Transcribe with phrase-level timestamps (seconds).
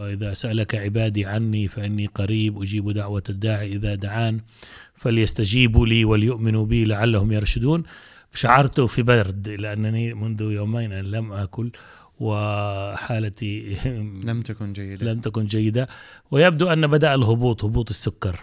[0.00, 4.40] وإذا سألك عبادي عني فإني قريب أجيب دعوة الداعي إذا دعان
[4.94, 7.82] فليستجيبوا لي وليؤمنوا بي لعلهم يرشدون.
[8.34, 11.70] شعرت في برد لأنني منذ يومين لم أكل
[12.20, 13.76] وحالتي
[14.28, 15.12] لم تكن جيدة.
[15.12, 15.88] لم تكن جيدة.
[16.30, 18.36] ويبدو أن بدأ الهبوط هبوط السكر.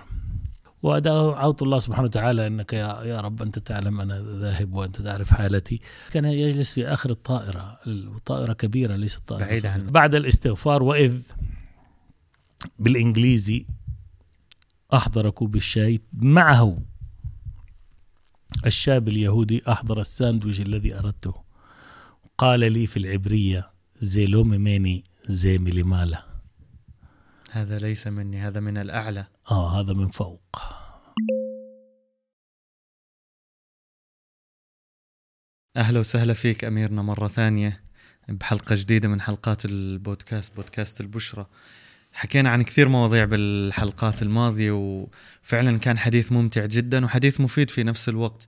[0.83, 5.81] ودعوت الله سبحانه وتعالى أنك يا يا رب أنت تعلم أنا ذاهب وأنت تعرف حالتي.
[6.11, 9.91] كان يجلس في آخر الطائرة الطائره كبيرة ليست طائرة بعيدة عنه.
[9.91, 11.21] بعد الاستغفار وإذ
[12.79, 13.65] بالإنجليزي
[14.93, 16.77] احضر كوب الشاي معه
[18.65, 21.33] الشاب اليهودي أحضر الساندويش الذي أردته.
[22.37, 26.25] قال لي في العبرية زيلو ميماني زي مليمالا
[27.51, 29.27] هذا ليس مني هذا من الأعلى.
[29.51, 30.76] آه هذا من فوق.
[35.77, 37.81] أهلا وسهلا فيك أميرنا مرة ثانية
[38.29, 41.49] بحلقة جديدة من حلقات البودكاست بودكاست البشرة
[42.13, 48.09] حكينا عن كثير مواضيع بالحلقات الماضية وفعلا كان حديث ممتع جدا وحديث مفيد في نفس
[48.09, 48.47] الوقت.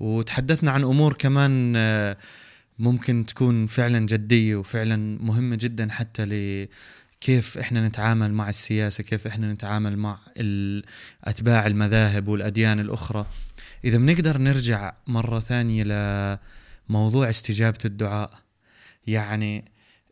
[0.00, 2.16] وتحدثنا عن أمور كمان آه،
[2.78, 9.52] ممكن تكون فعلا جدية وفعلا مهمة جدا حتى لكيف إحنا نتعامل مع السياسة كيف إحنا
[9.52, 10.18] نتعامل مع
[11.24, 13.26] أتباع المذاهب والأديان الأخرى.
[13.84, 15.82] إذا بنقدر نرجع مرة ثانية
[16.88, 18.30] لموضوع استجابة الدعاء
[19.06, 19.64] يعني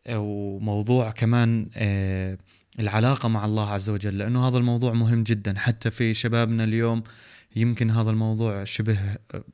[0.09, 2.37] وموضوع كمان آه،
[2.79, 5.59] العلاقة مع الله عز وجل لأنه هذا الموضوع مهم جدا.
[5.59, 7.03] حتى في شبابنا اليوم
[7.55, 8.99] يمكن هذا الموضوع شبه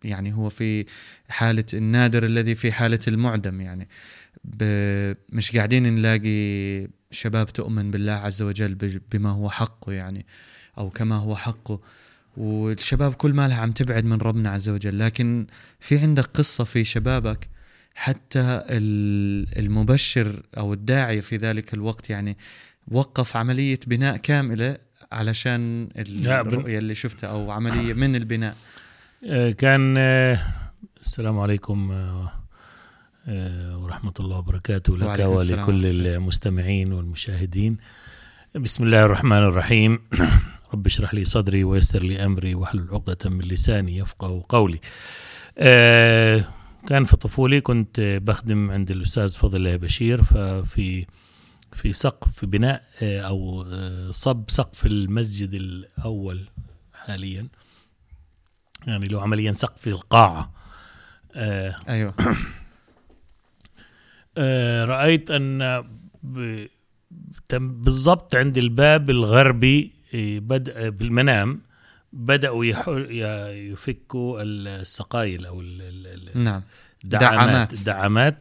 [0.04, 0.86] يعني هو في
[1.30, 3.88] حالة النادر الذي في حالة المعدم يعني.
[5.30, 8.76] مش قاعدين نلاقي شباب تؤمن بالله عز وجل
[9.12, 10.26] بما هو حقه يعني
[10.78, 11.80] أو كما هو حقه.
[12.38, 15.00] والشباب كل مالها عم تبعد من ربنا عز وجل.
[15.00, 15.48] لكن
[15.80, 17.48] في عندك قصة في شبابك
[17.96, 18.40] حتى
[18.70, 22.38] ال- المبشر أو الداعية في ذلك الوقت يعني
[22.92, 24.78] وقف عملية بناء كاملة
[25.12, 28.56] علشان الرؤية اللي شفتها أو عملية من البناء.
[29.30, 30.40] آه، كان آه،
[31.02, 31.92] السلام عليكم
[33.28, 36.08] آه، ورحمة الله وبركاته لك ولكل.
[36.08, 37.78] المستمعين والمشاهدين.
[38.56, 40.00] بسم الله الرحمن الرحيم.
[40.74, 44.80] رب اشرح لي صدري ويسر لي أمري واحلل عقدة من لساني يفقه قولي.
[45.58, 46.46] آه،
[46.88, 51.06] كان في طفولي كنت بخدم عند الأستاذ فضل الله بشير ففي
[51.74, 56.50] في سقف في بناء آه، أو آه، صب سقف المسجد الأول
[56.94, 57.48] حاليا.
[58.88, 60.54] يعني لو عمليا سقف القاعة.
[61.36, 62.14] آه أيوة.
[64.38, 65.84] آه رأيت أن
[67.60, 71.62] بالضبط عند الباب الغربي بدأ بالمنام
[72.14, 72.66] بدأوا
[73.54, 75.62] يفكوا السقايل أو
[76.36, 76.64] نعم.
[77.04, 77.74] الدعامات دعامات.
[77.74, 78.38] الدعامات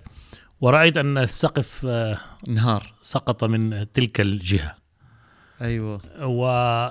[0.60, 2.18] ورأيت أن السقف آه،
[2.48, 4.74] نهار سقط من تلك الجهة.
[5.62, 6.00] أيوة.
[6.22, 6.90] و-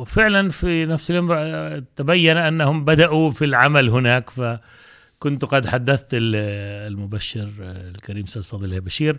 [0.00, 4.30] وفعلا في نفس الامر آه، تبين أنهم بدأوا في العمل هناك.
[4.30, 6.36] فكنت قد حدثت ال-
[6.92, 9.18] المبشر آه، الكريم أستاذ الله بشير.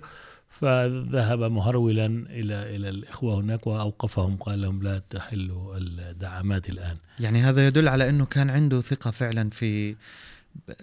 [0.62, 6.96] فذهب مهرولا إلى إلى الإخوة هناك وأوقفهم قال لهم لا تحلوا الدعامات الآن.
[7.20, 9.96] يعني هذا يدل على أنه كان عنده ثقة فعلا في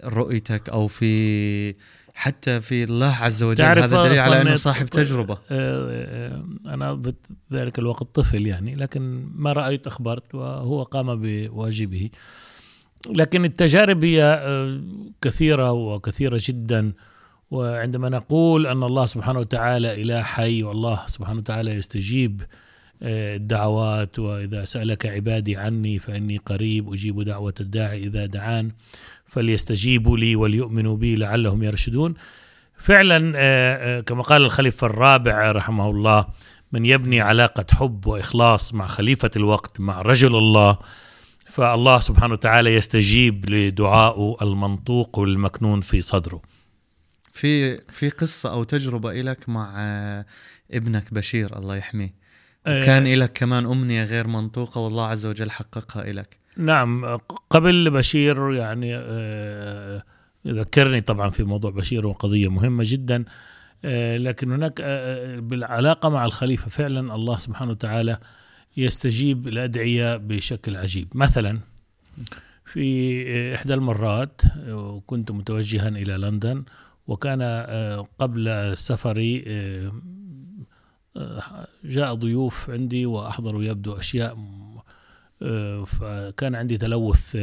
[0.03, 1.75] رؤيتك أو في
[2.13, 3.57] حتى في الله عز وجل.
[3.57, 5.33] تعرف هذا دليل على أنه صاحب تجربة.
[5.33, 7.13] آه، آه، أنا
[7.51, 12.09] بذلك الوقت طفل يعني لكن ما رأيت أخبرت وهو قام بواجبه.
[13.09, 14.81] لكن التجارب هي آه،
[15.21, 16.93] كثيرة وكثيرة جدا.
[17.51, 22.41] وعندما نقول أن الله سبحانه وتعالى إله حي والله سبحانه وتعالى يستجيب
[23.03, 28.71] آه، الدعوات وإذا سألك عبادي عني فإني قريب أجيب دعوة الداعي إذا دعان
[29.25, 32.13] فليستجيبوا لي وليؤمنوا بي لعلهم يرشدون.
[32.77, 36.25] فعلا آه، آه، كما قال الخليفة الرابع رحمه الله
[36.71, 40.77] من يبني علاقة حب وإخلاص مع خليفة الوقت مع رجل الله
[41.45, 46.41] فالله سبحانه وتعالى يستجيب لدعائه المنطوق والمكنون في صدره.
[47.35, 50.25] في في قصة أو تجربة إلك مع آه،
[50.71, 52.13] ابنك بشير الله يحميه.
[52.65, 56.37] آه، كان إلك كمان أمنية غير منطوقة والله عز وجل حققها إلك.
[56.57, 57.05] نعم
[57.49, 60.03] قبل بشير يعني آه،
[60.47, 63.25] ذكرني طبعا في موضوع بشير وقضية مهمة جدا
[63.85, 68.17] آه، لكن هناك آه، بالعلاقة مع الخليفة فعلا الله سبحانه وتعالى
[68.77, 71.07] يستجيب الأدعية بشكل عجيب.
[71.15, 71.59] مثلا
[72.65, 76.63] في آه، إحدى المرات آه، كنت متوجها إلى لندن
[77.07, 79.91] وكان آه، قبل سفري آه،
[81.17, 84.37] آه، جاء ضيوف عندي وأحضروا يبدو أشياء
[85.85, 87.37] فكان عندي تلوث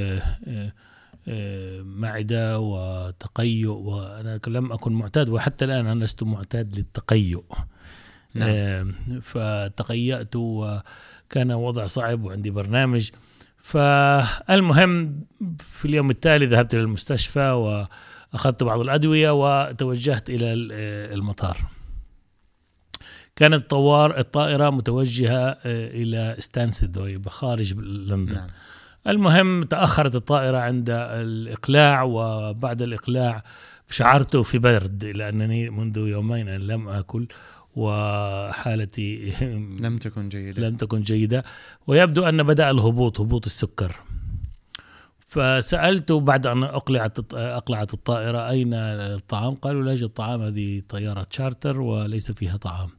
[1.83, 7.45] معدة وتقيؤ وأنا لم أكن معتاد وحتى الآن أنا لست معتاد للتقيؤ
[8.35, 8.93] نعم.
[9.21, 13.11] فتقيأت وكان وضع صعب وعندي برنامج
[13.63, 15.21] فالمهم
[15.59, 17.87] في اليوم التالي ذهبت إلى المستشفى
[18.33, 21.57] وأخذت بعض الأدوية وتوجهت إلى آه، المطار.
[23.37, 25.57] كانت الطوار الطائرة متوجهة آه،
[25.91, 28.35] إلى ستانسد وهي خارج لندن.
[28.35, 28.49] نعم.
[29.07, 33.45] المهم تأخرت الطائرة عند الإقلاع وبعد الإقلاع
[33.91, 37.27] شعرت في برد لأنني منذ يومين لم أكل
[37.77, 39.33] وحالتي
[39.85, 40.69] لم تكن جيدة.
[40.69, 41.45] لم تكن جيدة.
[41.87, 43.97] ويبدو أن بدأ الهبوط هبوط السكر.
[45.33, 51.81] فسألت بعد أن أقلعت أقلعت الطائرة أين الطعام؟ قالوا لا يوجد طعام هذه طيارة تشارتر
[51.81, 52.91] وليس فيها طعام.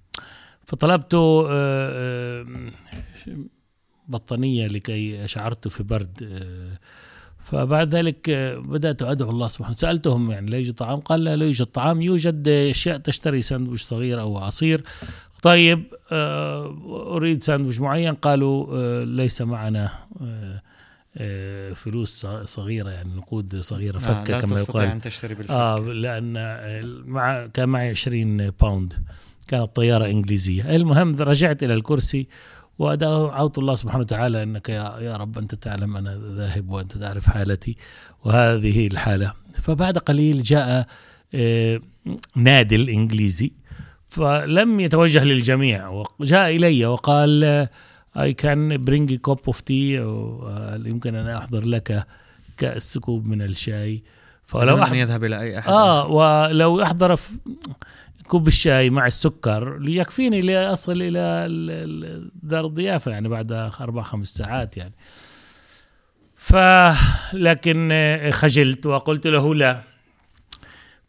[0.65, 2.45] فطلبت آه، آه،
[4.07, 6.79] بطانية لكي شعرت في برد آه،
[7.39, 8.29] فبعد ذلك
[8.65, 12.01] بدأت أدعو الله سبحانه سألتهم يعني لا يوجد طعام؟ قال لا لا يوجد طعام.
[12.01, 14.83] يوجد أشياء تشتري ساندويش صغير أو عصير.
[15.41, 18.13] طيب أريد ساندويش معين.
[18.13, 19.89] قالوا ليس معنا
[21.75, 24.95] فلوس صغيرة يعني نقود صغيرة آه فكة لا كما تستطيع يقال.
[24.95, 26.33] أن تشتري بالفك آه لأن
[27.05, 28.93] مع كان معي 20 باوند
[29.47, 30.75] كانت طيارة إنجليزية.
[30.75, 32.27] المهم رجعت إلى الكرسي
[32.79, 37.77] ودعوت الله سبحانه وتعالى أنك يا يا رب أنت تعلم أنا ذاهب وأنت تعرف حالتي
[38.25, 39.33] وهذه الحالة.
[39.61, 40.87] فبعد قليل جاء
[41.35, 41.81] آه،
[42.35, 43.51] نادل انجليزي
[44.07, 47.67] فلم يتوجه للجميع وجاء إلي وقال
[48.17, 49.93] I can bring cup of tea
[50.89, 52.05] يمكن أن أحضر لك
[52.57, 54.03] كأس كوب من الشاي؟
[54.45, 56.07] فلو أحضر يذهب إلى أي أحد آه.
[56.07, 57.31] ولو أحضر ف-
[58.27, 64.27] كوب الشاي مع السكر ليكفيني لأصل إلى ال- ال- دار الضيافة يعني بعد أربع خمس
[64.27, 64.93] ساعات يعني.
[66.35, 66.55] ف
[67.33, 69.81] لكن آه، خجلت وقلت له لا.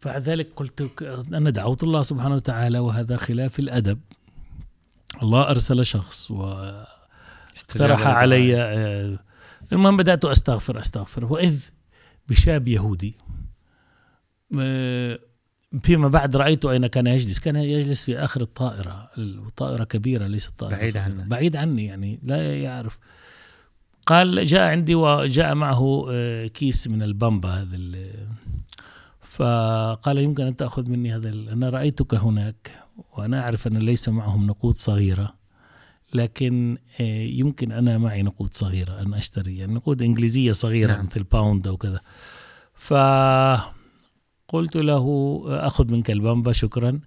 [0.05, 1.03] بعد ذلك قلت
[1.33, 3.99] أنا دعوت الله سبحانه وتعالى وهذا خلاف الأدب.
[5.23, 6.94] الله أرسل شخص واقترح
[7.77, 8.05] لدعائي.
[8.05, 9.19] علي آه،
[9.73, 11.61] المهم بدأت أستغفر أستغفر وإذ
[12.29, 13.15] بشاب يهودي
[15.83, 20.77] فيما بعد رأيت أين كان يجلس كان يجلس في آخر الطائرة الطائرة كبيرة ليست طائرة
[20.77, 20.97] بعيد.
[20.97, 21.15] عنك.
[21.27, 22.99] بعيد عني يعني لا يعرف
[24.07, 28.29] قال جاء عندي وجاء معه آه، كيس من البامبا هذا ال-
[29.23, 34.75] فقال يمكن أن تأخذ مني هذا أنا رأيتك هناك وأنا أعرف أن ليس معهم نقود
[34.75, 35.35] صغيرة
[36.15, 41.05] لكن آه، يمكن أنا معي نقود صغيرة أن أشتري يعني نقود إنجليزية صغيرة نعم.
[41.05, 42.01] مثل pound أو كذا.
[42.75, 43.65] فقلت
[44.77, 47.01] له أخذ منك البامبا شكرا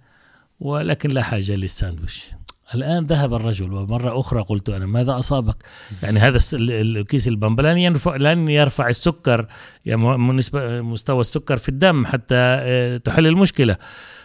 [0.60, 2.24] ولكن لا حاجة للساندويش.
[2.74, 5.56] الآن ذهب الرجل ومرة أخرى قلت أنا ماذا أصابك؟
[6.02, 9.46] يعني هذا الكيس البامبا لن يرفع, لن يرفع السكر
[9.84, 10.02] يعني
[10.82, 13.76] مستوى السكر في الدم حتى آه، تحل المشكلة.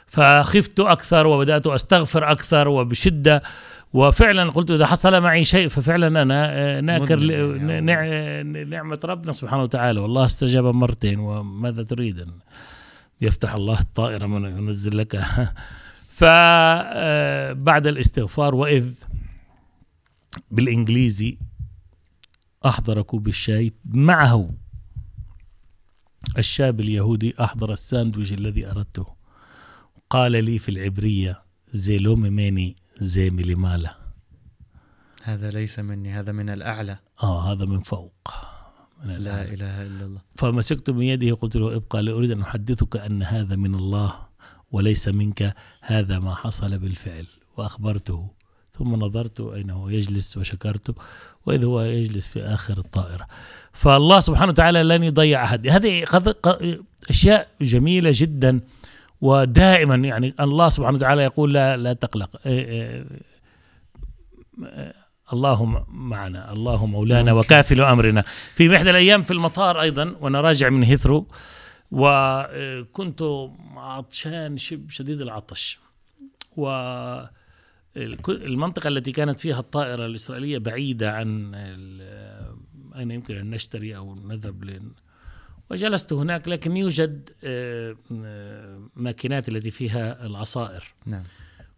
[0.08, 3.44] فخفت أكثر وبدأت أستغفر أكثر وبشدة
[3.94, 7.82] وفعلا قلت إذا حصل معي شيء ففعلا أنا آه، ناكر يعني.
[7.82, 10.00] نع- نعمة ربنا سبحانه وتعالى.
[10.00, 12.26] والله استجاب مرتين وماذا تريد
[13.22, 15.22] يفتح الله الطائرة من ينزل لك؟
[16.20, 18.94] فبعد الاستغفار وإذ
[20.52, 21.38] بالإنجليزي
[22.66, 24.50] أحضر كوب الشاي معه.
[26.38, 29.06] الشاب اليهودي أحضر الساندويش الذي أردته.
[30.10, 33.96] قال لي في العبرية زي لو ميماني زي مليمالا
[35.24, 37.00] هذا ليس مني هذا من الأعلى.
[37.24, 38.34] آه هذا من فوق
[39.04, 39.54] من لا الأعلى.
[39.54, 40.22] إله إلا الله.
[40.36, 44.16] فمسكت من يده قلت له ابقى لأريد أن أحدثك أن هذا من الله
[44.72, 47.26] وليس منك هذا ما حصل بالفعل.
[47.58, 48.28] وأخبرته
[48.78, 50.94] ثم نظرت أين هو يجلس وشكرته
[51.46, 53.28] وإذا هو يجلس في آخر الطائرة.
[53.74, 55.68] فالله سبحانه وتعالى لن يضيع أحد.
[55.68, 56.06] هذه
[57.10, 58.62] أشياء جميلة جدا.
[59.24, 62.30] ودائما يعني الله سبحانه وتعالى يقول لا لا تقلق.
[62.46, 63.06] إيه إيه
[65.34, 67.34] الله معنا الله مولانا.
[67.34, 68.22] وكافل أمرنا.
[68.56, 71.28] في إحدى الأيام في المطار أيضا وأنا راجع من هيثرو
[71.92, 73.24] وكنت
[73.76, 75.80] عطشان شب شديد العطش.
[76.58, 76.68] و
[78.28, 81.56] المنطقة التي كانت فيها الطائرة الإسرائيلية بعيدة عن
[82.98, 84.64] أين يمكن أن نشتري أو نذهب
[85.72, 90.94] وجلست هناك لكن يوجد آه، آه، ماكينات التي فيها العصائر.
[91.06, 91.24] نعم.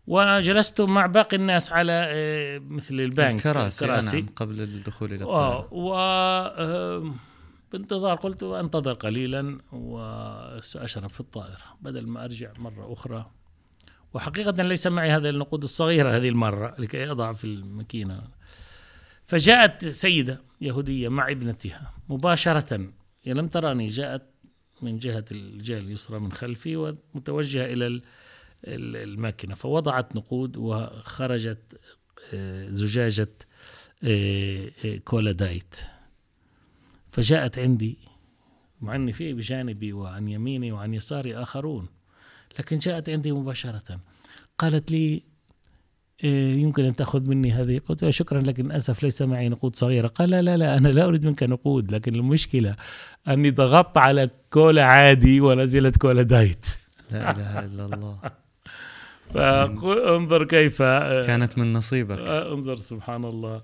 [0.08, 3.86] وجلست مع باقي الناس على آه، مثل البنك الكراسي.
[3.86, 5.74] كراسي نعم قبل الدخول آه، الطائرة.
[5.74, 5.96] و
[7.72, 13.32] بانتظار قلت أنتظر قليلا وسأشرب في الطائرة بدل ما أرجع مرة أخرى.
[14.14, 18.22] وحقيقة ليس معي هذه النقود الصغيرة هذه المرة لكي أضع في الماكينة.
[19.28, 22.90] فجاءت سيدة يهودية مع ابنتها مباشرة.
[23.26, 24.22] هي لم تراني جاءت
[24.82, 28.02] من جهة الجهة اليسرى من خلفي ومتوجهة إلى ال-
[28.68, 31.80] الماكينة فوضعت نقود وخرجت
[32.34, 33.28] آه، زجاجة
[34.04, 35.76] آه، آه، كولا دايت.
[37.12, 37.98] فجاءت عندي
[38.82, 41.88] مع أني في بجانبي وعن يميني وعن يساري آخرون
[42.60, 44.00] لكن جاءت عندي مباشرة
[44.58, 45.24] قالت لي
[46.26, 47.80] يمكن أن تأخذ مني هذه.
[47.90, 50.08] قلت له شكرا لكن للأسف ليس معي نقود صغيرة.
[50.08, 52.76] قال لا لا لا أنا لا أريد منك نقود لكن المشكلة
[53.28, 56.66] أني ضغطت على كولا عادي ونزلت كولا دايت.
[57.12, 58.20] لا إله إلا الله.
[59.34, 62.20] فانظر كيف آه، كانت من نصيبك.
[62.20, 63.62] آه، انظر سبحان الله.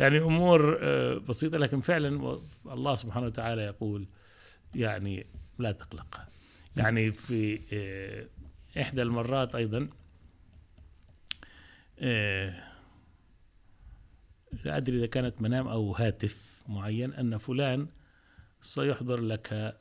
[0.00, 2.38] يعني أمور آه، بسيطة لكن فعلا
[2.72, 4.06] الله سبحانه وتعالى يقول
[4.74, 5.26] يعني
[5.58, 6.20] لا تقلق.
[6.76, 7.58] يعني في
[8.80, 9.88] إحدى المرات أيضا
[12.02, 12.62] لا
[14.76, 17.86] أدري إذا كانت منام أو هاتف معين أن فلان
[18.62, 19.76] سيحضر لك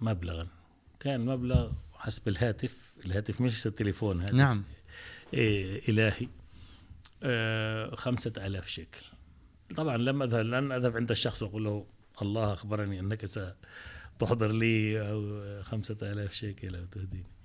[0.00, 0.48] مبلغا.
[1.00, 4.64] كان مبلغ حسب الهاتف الهاتف مش التليفون هاتف نعم.
[5.34, 6.28] إيه إلهي
[7.22, 9.06] آه خمسة ألاف شيكل.
[9.76, 11.86] طبعا لم أذهب لن أذهب عند الشخص وأقول له
[12.22, 17.37] الله أخبرني أنك ستحضر لي أو خمسة ألاف شيكل أو تهديني.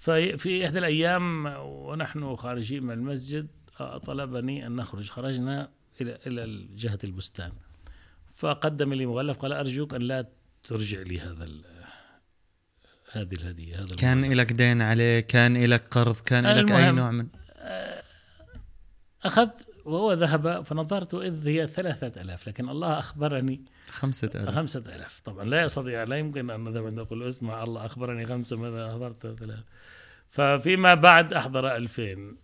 [0.00, 3.48] ففي إحدى الأيام ونحن خارجين من المسجد
[4.06, 5.10] طلبني أن نخرج.
[5.10, 7.52] خرجنا إلى إلى جهة البستان.
[8.32, 10.26] فقدم لي مغلف قال أرجوك أن لا
[10.62, 11.48] ترجع لي هذا
[13.12, 17.28] هذه الهدية هذا كان لك دين عليه كان لك قرض كان لك أي نوع من
[19.24, 24.54] أخذت وهو ذهب فنظرت إذ هي ثلاثة ألاف لكن الله أخبرني خمسة ألاف.
[24.54, 25.20] خمسة ألاف.
[25.20, 29.26] طبعا لا يستطيع لا يمكن أن نذهب عند أقول اسمع الله أخبرني خمسة ماذا أحضرت
[29.26, 29.64] ثلاثة.
[30.30, 32.36] ففيما بعد أحضر ألفين.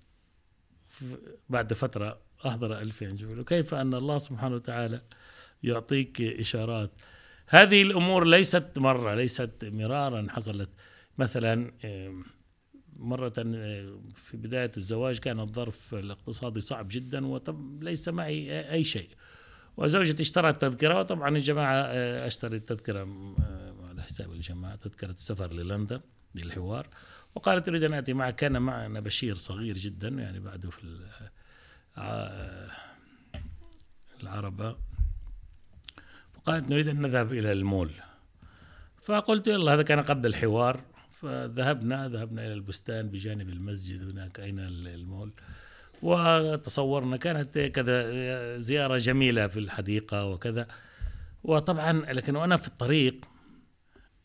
[1.49, 3.45] بعد فترة أحضر ألفين.
[3.45, 5.01] كيف أن الله سبحانه وتعالى
[5.63, 6.91] يعطيك إشارات؟
[7.49, 10.69] هذه الأمور ليست مرة ليست مرارا حصلت.
[11.19, 11.73] مثلا
[12.99, 13.29] مرة
[14.15, 19.09] في بداية الزواج كان الظرف الاقتصادي صعب جدا وليس معي أي شيء.
[19.77, 26.01] وزوجتي اشترت تذكرة وطبعا الجماعة آه، اشترت تذكرة آه، على حساب الجماعة تذكرة السفر للندن
[26.35, 26.87] للحوار.
[27.35, 31.01] وقالت أريد أن آتي معك كان معنا بشير صغير جدا يعني بعده في
[31.99, 32.71] آه،
[34.23, 34.77] العربة.
[36.45, 37.91] قالت نريد أن نذهب إلى المول.
[39.03, 40.96] فقلت يلا هذا كان قبل الحوار.
[41.17, 45.33] فذهبنا ذهبنا إلى البستان بجانب المسجد هناك أين المول؟
[46.03, 50.69] وتصورنا كانت كذا زيارة جميلة في الحديقة وكذا.
[51.45, 53.25] وطبعا لكن وأنا في الطريق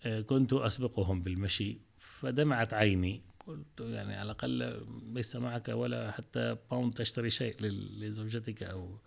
[0.05, 3.21] آه، كنت أسبقهم بالمشي فدمعت عيني.
[3.47, 7.55] قلت يعني على الأقل ليس معك ولا حتى باوند تشتري شيء
[7.99, 8.99] لزوجتك أو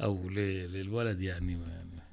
[0.00, 2.05] أو للولد يعني, يعني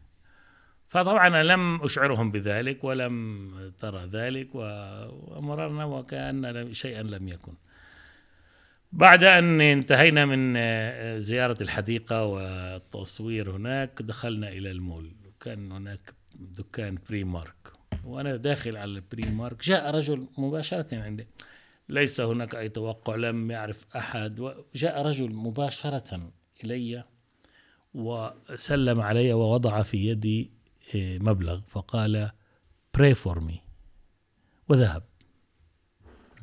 [0.94, 7.54] فطبعا أنا لم أشعرهم بذلك ولم ترى ذلك ومررنا وكأن شيئا لم يكن.
[8.92, 10.54] بعد أن انتهينا من
[11.20, 15.12] زيارة الحديقة والتصوير هناك دخلنا إلى المول.
[15.40, 17.74] كان هناك دكان بري مارك
[18.06, 21.28] وأنا داخل على البري مارك جاء رجل مباشرة عندي.
[21.90, 24.54] ليس هناك أي توقع لم يعرف أحد.
[24.76, 26.32] جاء رجل مباشرة
[26.64, 27.04] إلي
[27.94, 30.53] وسلم علي ووضع في يدي
[30.96, 32.32] مبلغ فقال
[32.98, 33.56] pray for me.
[34.70, 35.04] وذهب.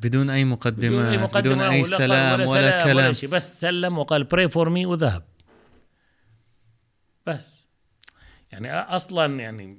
[0.03, 3.05] بدون أي مقدمات بدون أي, مقدمة بدون أي سلام ولا, ولا سلام كلام.
[3.05, 5.23] ولا شيء بس سلم وقال pray for me وذهب.
[7.27, 7.67] بس.
[8.51, 9.77] يعني أصلا يعني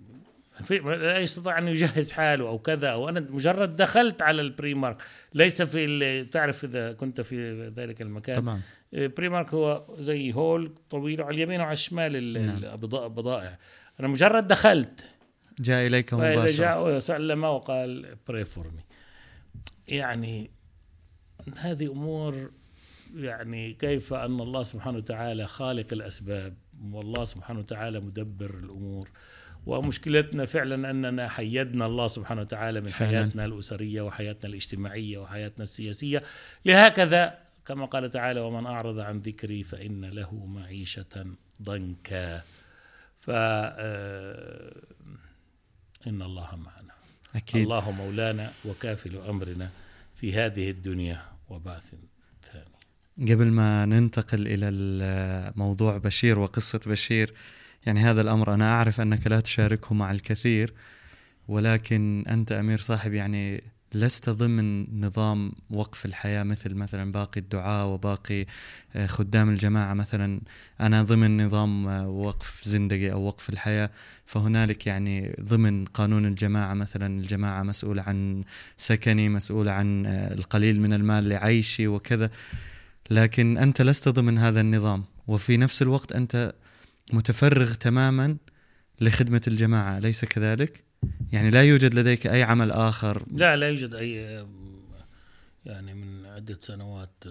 [0.63, 5.03] في لا يستطيع أن يجهز حاله أو كذا أو أنا مجرد دخلت على البري مارك
[5.35, 8.37] ليس في تعرف إذا كنت في ذلك المكان.
[8.37, 8.61] طبعا
[8.93, 13.59] بري مارك هو زي هول طويل على اليمين وعلى الشمال البضائع.
[14.01, 15.05] أنا مجرد دخلت.
[15.61, 16.57] جاء إليك مباشرة.
[16.57, 18.83] جاء وسلم وقال pray for me.
[19.89, 20.51] يعني
[21.57, 22.51] هذه أمور
[23.17, 26.55] يعني كيف أن الله سبحانه وتعالى خالق الأسباب
[26.91, 29.11] والله سبحانه وتعالى مدبر الأمور.
[29.67, 33.11] ومشكلتنا فعلا أننا حيدنا الله سبحانه وتعالى من فعلا.
[33.11, 36.23] حياتنا الأسرية وحياتنا الاجتماعية وحياتنا السياسية.
[36.65, 41.27] لهكذا كما قال تعالى ومن أعرض عن ذكري فإن له معيشة
[41.63, 42.43] ضنكا.
[43.23, 44.73] ف آه،
[46.07, 46.93] إن الله معنا
[47.35, 47.63] أكيد.
[47.63, 49.71] الله مولانا وكافل أمرنا
[50.15, 51.95] في هذه الدنيا وبعث
[52.53, 57.35] ثاني قبل ما ننتقل إلى موضوع بشير وقصة بشير
[57.87, 60.75] يعني هذا الأمر أنا أعرف أنك لا تشاركه مع الكثير
[61.49, 63.63] ولكن أنت أمير صاحب يعني
[63.95, 68.47] لست ضمن نظام وقف الحياة مثل مثلا باقي الدعاة وباقي
[68.97, 70.41] آه، خدام الجماعة مثلا.
[70.81, 73.91] أنا ضمن نظام آه، وقف زندقي أو وقف الحياة.
[74.27, 78.45] فهنالك يعني ضمن قانون الجماعة مثلا الجماعة مسؤولة عن
[78.77, 82.31] سكني مسؤولة عن آه، القليل من المال لعيشي وكذا.
[83.11, 85.05] لكن أنت لست ضمن هذا النظام.
[85.27, 86.53] وفي نفس الوقت أنت
[87.13, 88.37] متفرغ تماما
[89.03, 90.85] لخدمة الجماعة أليس كذلك؟
[91.33, 94.47] يعني لا يوجد لديك أي عمل آخر لا لا يوجد أي
[95.67, 97.25] يعني من عدة سنوات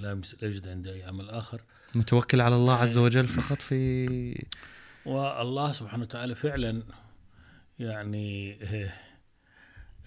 [0.00, 1.60] لا يوجد عندي أي عمل آخر
[1.94, 4.46] متوكل على الله عز وجل فقط في
[5.04, 6.82] والله سبحانه وتعالى فعلا
[7.78, 8.58] يعني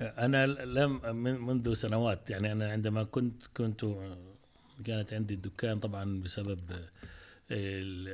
[0.01, 1.13] أنا لم
[1.45, 3.85] منذ سنوات يعني أنا عندما كنت كنت
[4.85, 6.59] كانت عندي الدكان طبعا بسبب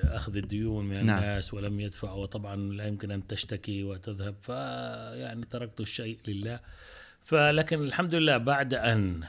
[0.03, 1.17] اخذ الديون من نعم.
[1.17, 4.35] الناس ولم يدفعوا وطبعا لا يمكن أن تشتكي وتذهب.
[4.41, 6.59] فيعني تركت الشيء لله.
[7.23, 9.23] فلكن الحمد لله بعد أن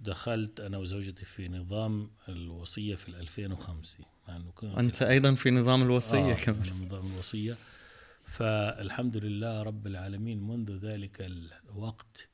[0.00, 6.34] دخلت أنا وزوجتي في نظام الوصية في 2005 يعني أنت أيضا في نظام الوصية آه
[6.34, 6.62] كمان.
[6.82, 7.56] نظام الوصية.
[8.28, 12.28] فالحمد لله رب العالمين منذ ذلك الوقت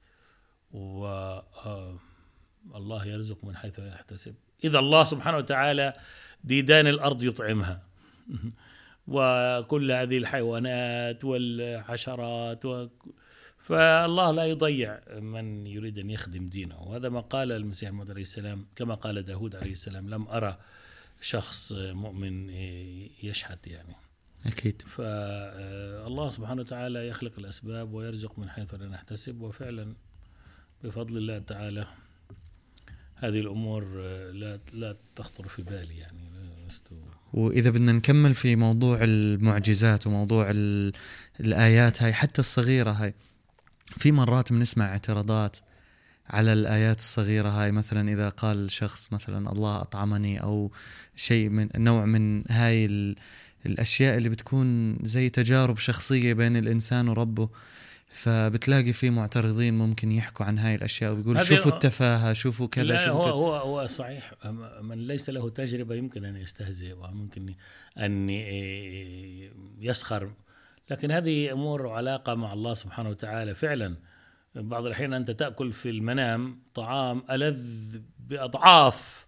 [0.71, 1.99] و آه،
[2.75, 4.35] الله يرزق من حيث يحتسب.
[4.65, 5.95] إذا الله سبحانه وتعالى
[6.45, 7.83] ديدان الأرض يطعمها.
[9.09, 12.89] وكل هذه الحيوانات والحشرات و...
[13.59, 16.83] فالله لا يضيع من يريد أن يخدم دينه.
[16.83, 20.59] وهذا ما قال المسيح محمد عليه السلام كما قال داود عليه السلام لم أرى
[21.21, 22.51] شخص مؤمن
[23.23, 23.97] يشحت يعني.
[24.47, 24.83] أكيد.
[24.83, 29.95] فالله سبحانه وتعالى يخلق الأسباب ويرزق من حيث لا نحتسب وفعلا
[30.85, 31.87] بفضل الله تعالى
[33.17, 33.85] هذه الأمور
[34.33, 36.27] لا لا تخطر في بالي يعني
[37.33, 40.51] وإذا بدنا نكمل في موضوع المعجزات وموضوع
[41.41, 43.15] الآيات هاي حتى الصغيرة هاي.
[43.97, 45.57] في مرات بنسمع اعتراضات
[46.31, 50.73] على الآيات الصغيرة هاي مثلا إذا قال شخص مثلا الله أطعمني أو
[51.17, 52.87] شيء من نوع من هاي
[53.67, 57.49] الأشياء اللي بتكون زي تجارب شخصية بين الإنسان وربه.
[58.17, 63.27] فبتلاقي في معترضين ممكن يحكوا عن هاي الأشياء ويقول شوفوا التفاهة شوفوا كذا لا شوفوا
[63.27, 64.33] هو هو هو صحيح.
[64.81, 67.55] من ليس له تجربة يمكن أن يستهزئ وممكن
[67.99, 68.31] أن
[69.81, 70.33] يسخر.
[70.91, 73.55] لكن هذه أمور علاقه مع الله سبحانه وتعالى.
[73.55, 73.97] فعلا
[74.55, 79.27] بعض الأحيان أنت تأكل في المنام طعام ألذ بأضعاف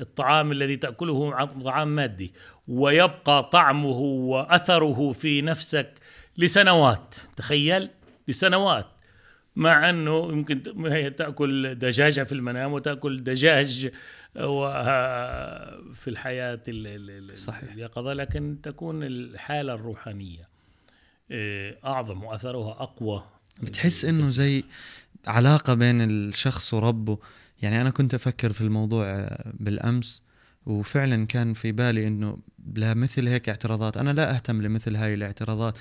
[0.00, 2.32] الطعام الذي تأكله طعام مادي
[2.68, 5.94] ويبقى طعمه وأثره في نفسك
[6.36, 7.14] لسنوات.
[7.36, 7.90] تخيل؟
[8.28, 8.86] لسنوات
[9.56, 10.62] مع أنه يمكن
[11.16, 13.90] تأكل دجاجة في المنام وتأكل دجاج
[15.94, 16.60] في الحياة
[17.34, 17.72] صحيح.
[17.72, 20.48] اليقظة لكن تكون الحالة الروحانية
[21.30, 23.24] آه، أعظم وأثرها أقوى.
[23.62, 24.64] بتحس إنه زي
[25.26, 27.18] علاقة بين الشخص وربه؟
[27.62, 30.22] يعني أنا كنت أفكر في الموضوع بالأمس
[30.66, 32.38] وفعلا كان في بالي إنه
[32.76, 33.96] لمثل هيك اعتراضات.
[33.96, 35.78] أنا لا أهتم لمثل هاي الاعتراضات.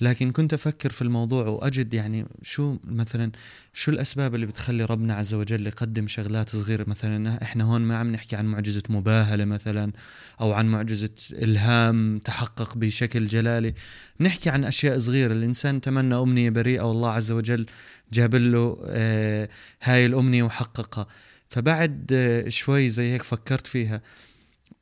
[0.00, 3.32] لكن كنت أفكر في الموضوع وأجد يعني شو مثلا
[3.74, 8.12] شو الأسباب اللي بتخلي ربنا عز وجل يقدم شغلات صغيرة؟ مثلا إحنا هون ما عم
[8.12, 9.92] نحكي عن معجزة مباهلة مثلا
[10.40, 13.74] أو عن معجزة إلهام تحقق بشكل جلالي.
[14.20, 15.32] نحكي عن أشياء صغيرة.
[15.32, 17.66] الإنسان تمنى أمنية بريئة والله عز وجل
[18.12, 19.48] جاب له آه
[19.82, 21.06] هاي الأمنية وحققها.
[21.48, 24.02] فبعد آه شوي زي هيك فكرت فيها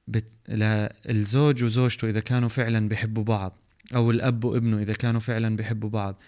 [0.09, 0.25] بت...
[1.09, 6.21] الزوج وزوجته إذا كانوا فعلا بيحبوا بعض أو الاب وابنه اذا كانوا فعلا بيحبوا بعض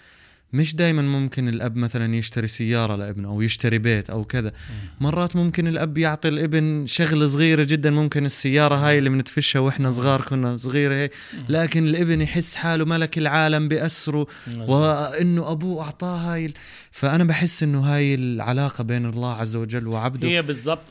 [0.53, 4.53] مش دائما ممكن الاب مثلا يشتري سياره لابنه أو يشتري بيت أو كذا
[5.01, 10.21] مرات ممكن الاب يعطي الابن شغله صغيره جدا ممكن السياره هاي اللي بنتفشها وإحنا صغار
[10.21, 11.13] كنا صغيره هيك
[11.49, 14.27] لكن الابن يحس حاله ملك العالم باسره
[14.59, 16.53] وانه ابوه اعطاه هاي
[16.91, 20.85] فانا بحس انه هاي العلاقه بين الله عز وجل وعبده هي بالضبط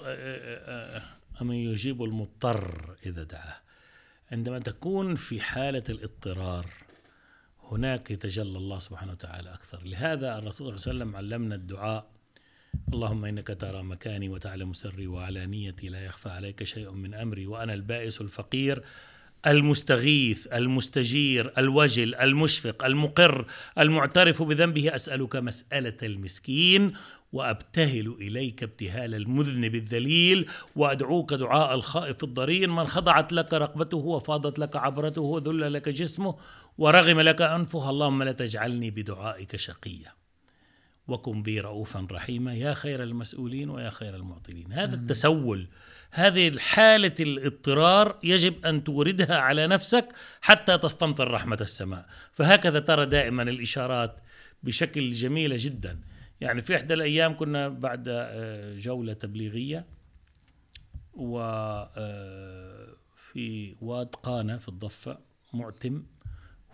[1.42, 3.59] أمن يجيب المضطر إذا دعاه
[4.32, 6.65] عندما تكون في حالة الاضطرار
[7.72, 9.84] هناك يتجلى الله سبحانه وتعالى أكثر.
[9.84, 12.12] لهذا الرسول صلى الله عليه وسلم علمنا الدعاء
[12.94, 18.22] اللهم إنك ترى مكاني وتعلم سري وعلانيتي لا يخفى عليك شيء من أمري وأنا البائس
[18.22, 18.84] الفقير
[19.48, 23.46] المستغيث المستجير الوجل المشفق المقر
[23.78, 26.94] المعترف بذنبه أسألك مسألة المسكين
[27.32, 34.76] وأبتهل إليك ابتهال المذنب الذليل وأدعوك دعاء الخائف الضرير من خضعت لك رقبته وفاضت لك
[34.76, 36.36] عبرته وذل لك جسمه
[36.78, 40.13] ورغم لك أنفه اللهم لا تجعلني بدعائك شقيا.
[41.08, 42.54] وكن بي رؤوفا رحيما.
[42.54, 44.74] يا خير المسؤولين ويا خير المعطلين.
[44.74, 45.68] هذا التسول
[46.12, 50.08] هذه الحالة الاضطرار يجب أن توردها على نفسك
[50.42, 52.06] حتى تستمطر رحمة السماء.
[52.34, 54.15] فهكذا ترى دائما الإشارات
[54.63, 56.00] بشكل جميلة جدا.
[56.41, 59.86] يعني في إحدى الأيام كنا بعد آه، جولة تبليغية
[61.13, 61.95] وفي
[63.82, 65.19] واد قانا في الضفة
[65.54, 66.04] معتم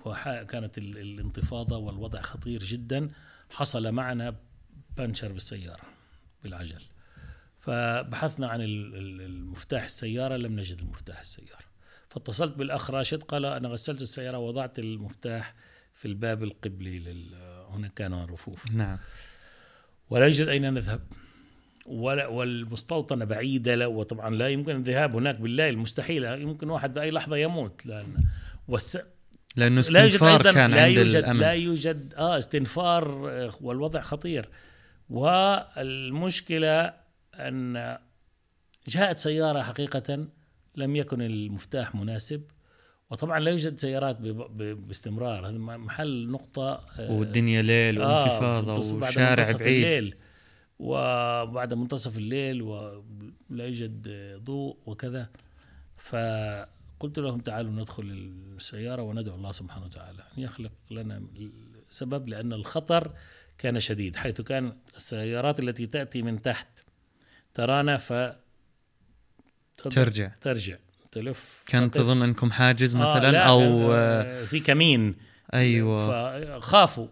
[0.06, 3.10] وكانت الانتفاضة والوضع خطير جدا.
[3.50, 4.36] حصل معنا
[4.98, 5.84] بانشر بالسيارة
[6.44, 6.82] بالعجل.
[7.60, 11.66] فبحثنا عن المفتاح السيارة لم نجد المفتاح السيارة.
[12.10, 15.56] فاتصلت بالأخ راشد قال أنا غسلت السيارة وضعت المفتاح
[15.94, 17.36] في الباب القبلي لل...
[17.70, 18.72] هنا كان رفوف.
[18.72, 18.98] نعم.
[20.10, 21.02] ولا يوجد أين نذهب.
[21.86, 27.86] ولا والمستوطنة بعيدة وطبعا لا يمكن الذهاب هناك بالليل مستحيل يمكن واحد بأي لحظة يموت.
[27.86, 28.14] لأن
[28.68, 28.98] والس...
[29.56, 31.40] لأنه استنفار كان لا عند يوجد الأمن.
[31.40, 33.08] لا يوجد آه استنفار
[33.62, 34.50] والوضع خطير.
[35.10, 36.94] والمشكلة
[37.36, 37.98] أن
[38.88, 40.28] جاءت سيارة حقيقة
[40.76, 42.42] لم يكن المفتاح مناسب.
[43.10, 45.50] وطبعا لا يوجد سيارات باستمرار.
[45.50, 49.86] هذا محل نقطة آه والدنيا ليل وانتفاضة آه وشارع بعيد.
[49.86, 50.16] الليل.
[50.80, 54.08] وبعد منتصف الليل ولا يوجد
[54.44, 55.30] ضوء وكذا.
[55.98, 56.16] ف
[57.00, 58.04] قلت لهم تعالوا ندخل
[58.58, 61.24] السيارة وندعو الله سبحانه وتعالى أن يخلق لنا
[61.90, 63.14] سبب لأن الخطر
[63.58, 66.68] كان شديد حيث كان السيارات التي تأتي من تحت
[67.54, 68.14] ترانا ف
[69.78, 70.28] ترجع.
[70.42, 70.78] ترجع.
[71.16, 75.16] تلف كانت تظن أنكم حاجز آه، مثلا آه أو في كمين.
[75.54, 76.60] أيوه.
[76.60, 77.08] فخافوا.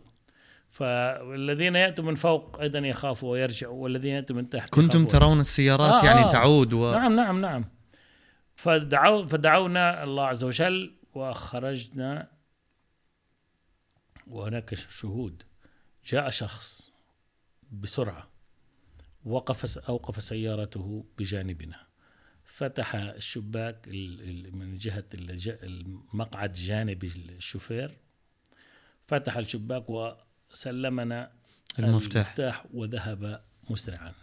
[0.69, 6.05] فالذين يأتوا من فوق أيضا يخافوا ويرجعوا والذين يأتوا من تحت كنتم ترون السيارات آه
[6.05, 6.27] يعني آه.
[6.27, 6.91] تعود و...
[6.91, 7.65] نعم نعم نعم.
[8.55, 12.27] فدعو فدعونا الله عز وجل وخرجنا.
[14.27, 15.43] وهناك شهود.
[16.05, 16.91] جاء شخص
[17.71, 18.27] بسرعة
[19.25, 21.92] وقف أوقف سيارته بجانبنا.
[22.53, 23.87] فتح الشباك
[24.53, 25.03] من جهة
[25.63, 27.91] المقعد جانب الشوفير
[29.07, 31.31] فتح الشباك وسلمنا
[31.79, 34.13] المفتاح, المفتاح وذهب مسرعا.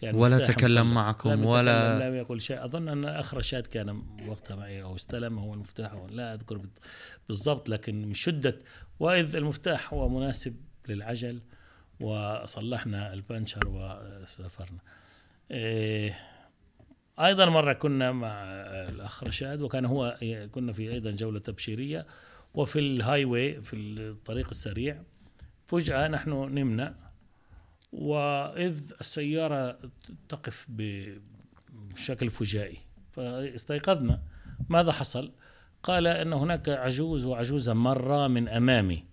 [0.00, 2.64] كان ولا تكلم معكم لم ولا لم يقل شيء.
[2.64, 6.60] أظن أن اخ رشاد كان وقتها معي أو استلم هو المفتاح لا أذكر
[7.28, 8.58] بالضبط لكن من شدة
[9.00, 10.56] وإذ المفتاح هو مناسب
[10.88, 11.40] للعجل
[12.00, 14.78] وصلحنا البنشر وسافرنا.
[15.50, 16.31] إيه
[17.20, 18.28] أيضا مرة كنا مع
[18.88, 20.18] الأخ رشاد وكان هو
[20.50, 22.06] كنا في أيضا جولة تبشيرية
[22.54, 25.02] وفي ال highway في الطريق السريع.
[25.66, 26.94] فجأة نحن نمنا
[27.92, 29.78] وإذ السيارة
[30.28, 30.66] تقف
[31.74, 32.78] بشكل فجائي
[33.12, 34.22] فاستيقظنا.
[34.68, 35.32] ماذا حصل؟
[35.82, 39.04] قال أن هناك عجوز وعجوزة مرة من أمامي.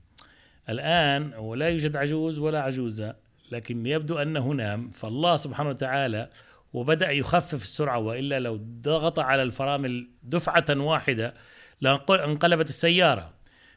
[0.69, 3.15] الآن ولا يوجد عجوز ولا عجوزة
[3.51, 4.89] لكن يبدو أنه نام.
[4.89, 6.29] فالله سبحانه وتعالى
[6.73, 11.33] وبدأ يخفف السرعة وإلا لو ضغط على الفرامل دفعة واحدة
[11.81, 13.33] لانقلبت السيارة.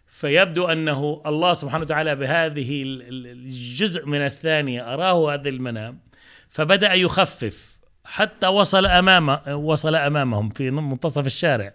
[0.07, 5.99] فيبدو أنه الله سبحانه وتعالى بهذه الجزء من الثانية أراه هذا المنام
[6.51, 7.73] فبدأ يخفف.
[8.05, 11.75] حتى وصل امام وصل أمامهم في منتصف الشارع.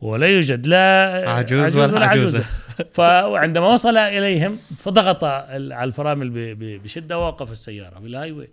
[0.00, 2.44] ولا يوجد لا عجوز, عجوز ولا عجوزة
[2.92, 8.48] فعندما وصل إليهم فضغط على الفرامل بشدة ووقف السيارة بال highway.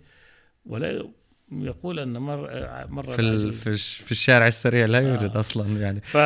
[0.66, 1.08] ولا
[1.52, 2.50] يقول أن مر
[2.88, 3.10] مرة
[3.50, 5.40] في في الشارع السريع لا يوجد آه.
[5.40, 6.00] أصلا يعني.
[6.00, 6.16] ف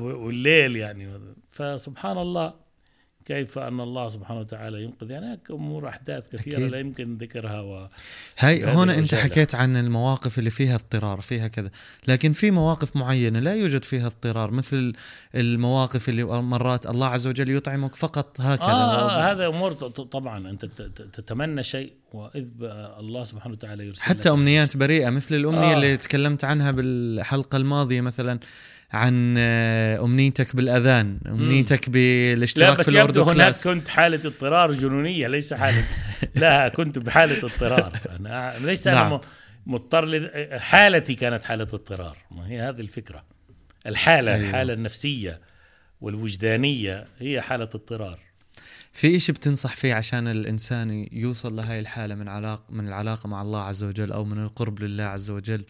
[0.00, 1.20] والليل يعني.
[1.50, 2.54] فسبحان الله
[3.30, 6.70] كيف أن الله سبحانه وتعالى ينقذ؟ يعني أمور أحداث كثيرة أكيد.
[6.70, 7.88] لا يمكن ذكرها و
[8.38, 11.70] هاي هنا أنت حكيت عن المواقف اللي فيها اضطرار فيها كذا.
[12.08, 14.92] لكن في مواقف معينة لا يوجد فيها اضطرار مثل
[15.34, 20.64] المواقف اللي مرات الله عز وجل يطعمك فقط هكذا آه, هذا أمور طبعا أنت
[21.12, 22.46] تتمنى شيء وإذ
[22.98, 25.74] الله سبحانه وتعالى يرسل حتى أمنيات بريئة مثل الأمنية آه.
[25.74, 28.38] اللي تكلمت عنها بالحلقة الماضية مثلا.
[28.92, 33.64] عن آه، أمنيتك بالأذان أمنيتك بالاشتراك لا بس في الاردو هناك class.
[33.68, 35.84] كنت حالة اضطرار جنونية ليس حالة
[36.34, 39.06] لا كنت بحالة اضطرار أنا ليس نعم.
[39.06, 39.20] أنا
[39.66, 40.30] مضطر.
[40.58, 43.24] حالتي كانت حالة اضطرار ما هي هذه الفكرة
[43.86, 44.48] الحالة أيوة.
[44.48, 45.40] الحالة النفسية
[46.00, 48.18] والوجدانية هي حالة اضطرار
[48.92, 53.62] في إشي بتنصح فيه عشان الإنسان يوصل لهاي الحالة من علاقة من العلاقة مع الله
[53.62, 55.64] عز وجل أو من القرب لله عز وجل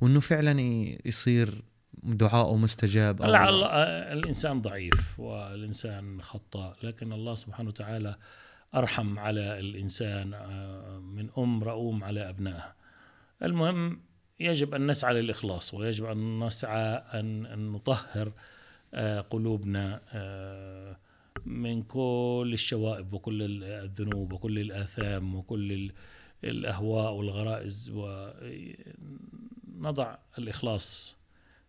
[0.00, 0.60] وإنه فعلا
[1.04, 1.62] يصير
[2.02, 3.68] دعاءه مستجاب أو الله
[4.12, 8.16] الإنسان ضعيف والإنسان خطاء لكن الله سبحانه وتعالى
[8.74, 12.74] أرحم على الإنسان آه، من أم رؤوم على أبنائها
[13.42, 14.00] المهم
[14.40, 18.32] يجب أن نسعى للإخلاص ويجب أن نسعى أن نطهر
[18.94, 20.96] آه، قلوبنا آه،
[21.46, 25.92] من كل الشوائب وكل الذنوب وكل الآثام وكل
[26.44, 27.92] الأهواء والغرائز
[29.74, 31.16] ونضع الإخلاص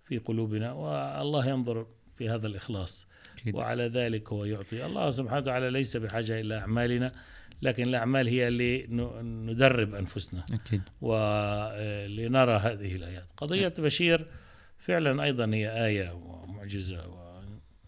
[0.05, 3.07] في قلوبنا والله ينظر في هذا الإخلاص.
[3.33, 3.55] أكيد.
[3.55, 4.85] وعلى ذلك هو يعطي.
[4.85, 7.11] الله سبحانه وتعالى ليس بحاجة إلى أعمالنا
[7.61, 8.87] لكن الأعمال هي اللي
[9.21, 10.45] ندرب أنفسنا.
[10.53, 10.81] أكيد.
[11.01, 13.27] ولنرى هذه الآيات.
[13.37, 14.27] قضية بشير
[14.79, 17.07] فعلا أيضا هي آية ومعجزة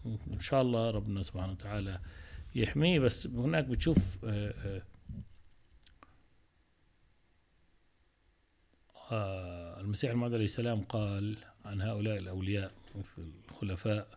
[0.04, 2.00] وإن شاء الله ربنا سبحانه وتعالى
[2.54, 3.00] يحميه.
[3.00, 4.82] بس هناك بتشوف آه، آه،
[9.12, 14.08] آه، المسيح الموعود عليه السلام قال عن هؤلاء الأولياء مثل الخلفاء.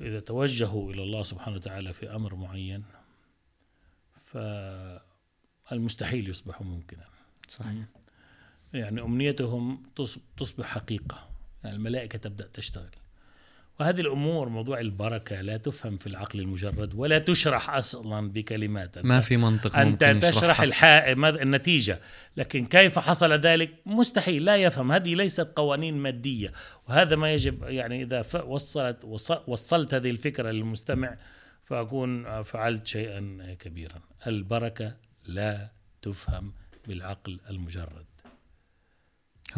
[0.00, 2.84] إذا توجهوا إلى الله سبحانه وتعالى في أمر معين
[5.70, 7.04] فالمستحيل يصبح ممكنا.
[7.48, 7.84] صحيح.
[8.74, 9.82] يعني أمنيتهم
[10.36, 11.28] تصبح حقيقة.
[11.64, 12.90] يعني الملائكة تبدأ تشتغل.
[13.80, 18.98] وهذه الأمور موضوع البركة لا تفهم في العقل المجرد ولا تشرح أصلا بكلمات.
[18.98, 21.12] ما في منطق أنت ممكن تشرح الحا...
[21.12, 22.00] النتيجة؟
[22.36, 24.92] لكن كيف حصل ذلك؟ مستحيل لا يفهم.
[24.92, 26.52] هذه ليست قوانين مادية.
[26.88, 29.04] وهذا ما يجب يعني إذا وصلت
[29.46, 31.16] وصلت هذه الفكرة للمستمع
[31.64, 34.00] فأكون فعلت شيئا كبيرا.
[34.26, 35.70] البركة لا
[36.02, 36.52] تفهم
[36.88, 38.07] بالعقل المجرد.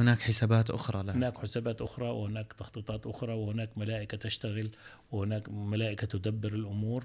[0.01, 4.71] هناك حسابات أخرى لها هناك حسابات أخرى وهناك تخطيطات أخرى وهناك ملائكة تشتغل
[5.11, 7.05] وهناك ملائكة تدبر الأمور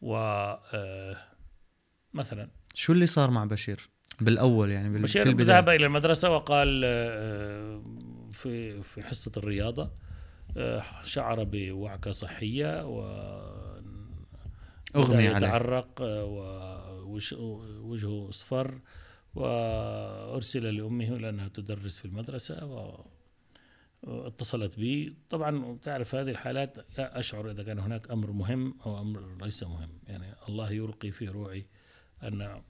[0.00, 1.16] و آه،
[2.14, 2.50] مثلا.
[2.74, 7.82] شو اللي صار مع بشير بالأول يعني بشير في ذهب إلى المدرسة وقال آه،
[8.32, 9.92] في في حصة الرياضة
[10.56, 13.02] آه، شعر بوعكة صحية و
[14.96, 15.46] أغمي عليه.
[15.46, 16.00] يتعرق
[17.40, 18.80] ووجهه أصفر
[19.34, 22.64] وأرسل لأمه لأنها تدرس في المدرسة
[24.02, 25.16] واتصلت بي.
[25.30, 29.98] طبعا تعرف هذه الحالات أشعر إذا كان هناك أمر مهم أو أمر ليس مهم.
[30.06, 31.66] يعني الله يلقي في روعي
[32.22, 32.62] أن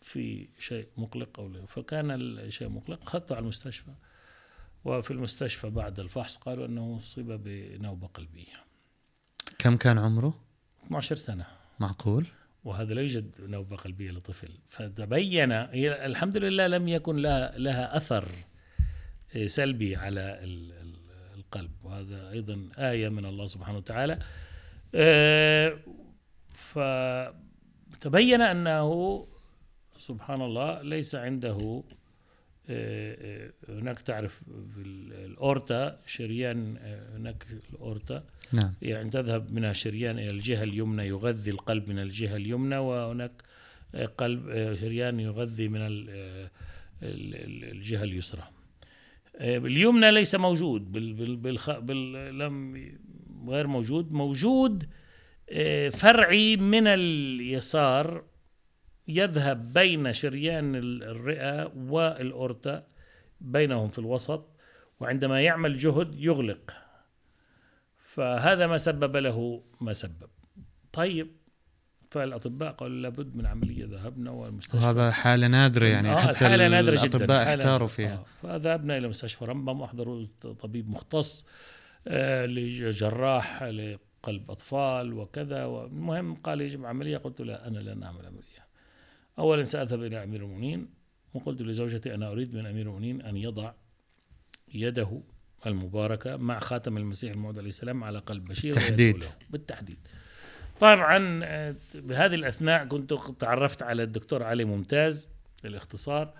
[0.00, 1.66] في شيء مقلق أو لا.
[1.66, 3.92] فكان الشيء مقلق أخذته على المستشفى.
[4.84, 8.64] وفي المستشفى بعد الفحص قالوا أنه أصيب بنوبة قلبية.
[9.58, 10.40] كم كان عمره؟
[10.86, 11.46] 12 سنة.
[11.80, 12.26] معقول؟
[12.64, 14.48] وهذا لا يوجد نوبة قلبية لطفل.
[14.68, 18.28] فتبين هي الحمد لله لم يكن لها, لها أثر
[19.46, 20.38] سلبي على
[21.34, 21.70] القلب.
[21.82, 24.18] وهذا أيضا آية من الله سبحانه وتعالى.
[24.94, 25.78] آه،
[26.54, 29.24] فتبين أنه
[29.98, 32.01] سبحان الله ليس عنده آه، آه،
[33.68, 34.42] هناك تعرف
[35.24, 36.76] الأورتا شريان
[37.16, 38.74] هناك الأورتا نعم.
[38.82, 43.42] يعني تذهب منها شريان إلى الجهة اليمنى يغذي القلب من الجهة اليمنى وهناك
[44.18, 45.80] قلب شريان يغذي من
[47.02, 48.42] الجهة اليسرى.
[49.40, 51.36] اليمنى ليس موجود بال
[51.80, 52.92] بال لم
[53.48, 54.12] غير موجود.
[54.12, 54.86] موجود
[55.92, 58.24] فرعي من اليسار
[59.08, 62.86] يذهب بين شريان الرئة والأورتا
[63.40, 64.48] بينهم في الوسط
[65.00, 66.72] وعندما يعمل جهد يغلق.
[68.04, 70.28] فهذا ما سبب له ما سبب.
[70.92, 71.30] طيب
[72.10, 74.84] فالأطباء قالوا لابد من عملية ذهبنا والمستشفى.
[74.84, 78.14] وهذا حالة نادرة يعني آه حتى حالة نادرة الأطباء جدا احتاروا فيها.
[78.14, 80.26] آه فذهبنا إلى مستشفى رمبم واحضروا
[80.60, 81.46] طبيب مختص
[82.08, 88.51] آه لجراح لقلب أطفال وكذا والمهم قال يجب عملية؟ قلت لا أنا لن أعمل عملية.
[89.38, 90.88] اولا سأذهب إلى أمير المؤمنين
[91.34, 93.72] وقلت لزوجتي أنا أريد من أمير المؤمنين أن يضع
[94.74, 95.22] يده
[95.66, 99.24] المباركة مع خاتم المسيح الموعود عليه السلام على قلب بشير تحديد.
[99.50, 99.98] بالتحديد.
[100.80, 101.18] طبعا
[101.94, 105.30] بهذه الأثناء كنت تعرفت على الدكتور علي ممتاز
[105.64, 106.34] الاختصار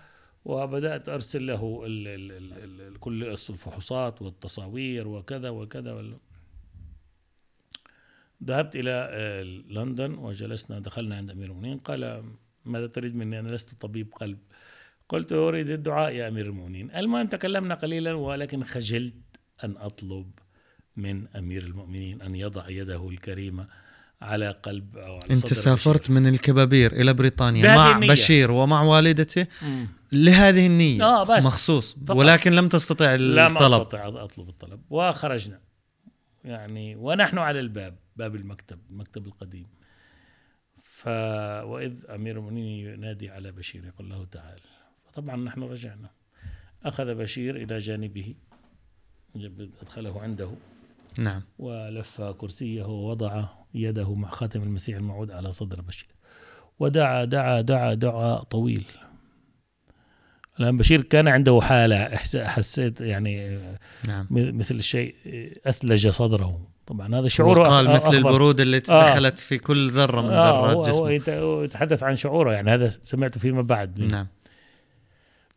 [0.45, 6.13] وبدأت أرسل له ال ال ال ال كل الفحوصات والتصاوير وكذا وكذا
[8.43, 12.23] ذهبت إلى آه، لندن وجلسنا دخلنا عند أمير المؤمنين قال
[12.65, 14.37] ماذا تريد مني؟ أنا لست طبيب قلب.
[15.09, 16.91] قلت أريد الدعاء يا أمير المؤمنين.
[16.91, 19.15] المهم تكلمنا قليلا ولكن خجلت
[19.63, 20.31] أن أطلب
[20.97, 23.67] من أمير المؤمنين أن يضع يده الكريمة
[24.21, 26.15] على قلب أو على أنت سافرت بشير.
[26.15, 28.11] من الكبابير إلى بريطانيا مع النية.
[28.11, 29.47] بشير ومع والدته.
[30.11, 31.03] لهذه النية.
[31.03, 31.45] آه بس.
[31.45, 31.95] مخصوص.
[32.07, 32.17] فقط.
[32.17, 34.81] ولكن لم تستطع الطلب لا ما استطع أطلب الطلب.
[34.89, 35.59] وخرجنا.
[36.43, 39.67] يعني ونحن على الباب باب المكتب المكتب القديم.
[41.03, 41.07] ف
[41.65, 44.59] وإذ أمير المؤمنين ينادي على بشير يقول له تعال.
[45.13, 46.09] طبعا نحن رجعنا.
[46.85, 48.35] أخذ بشير إلى جانبه
[49.81, 50.51] أدخله عنده.
[51.17, 51.41] نعم.
[51.59, 56.09] ولف كرسيه ووضع يده مع خاتم المسيح الموعود على صدر بشير.
[56.79, 58.85] ودعا دعا دعا دعاء طويل.
[60.59, 63.59] الآن بشير كان عنده حالة حسيت يعني
[64.07, 64.27] نعم.
[64.29, 65.15] مثل شيء
[65.65, 66.72] أثلج صدره.
[66.87, 69.03] طبعا هذا شعور قال مثل البرودة التي آه.
[69.03, 71.39] دخلت في كل ذرة من آه ذرات جسمه.
[71.39, 73.99] هو يتحدث عن شعوره يعني هذا سمعته فيما بعد.
[73.99, 74.27] نعم.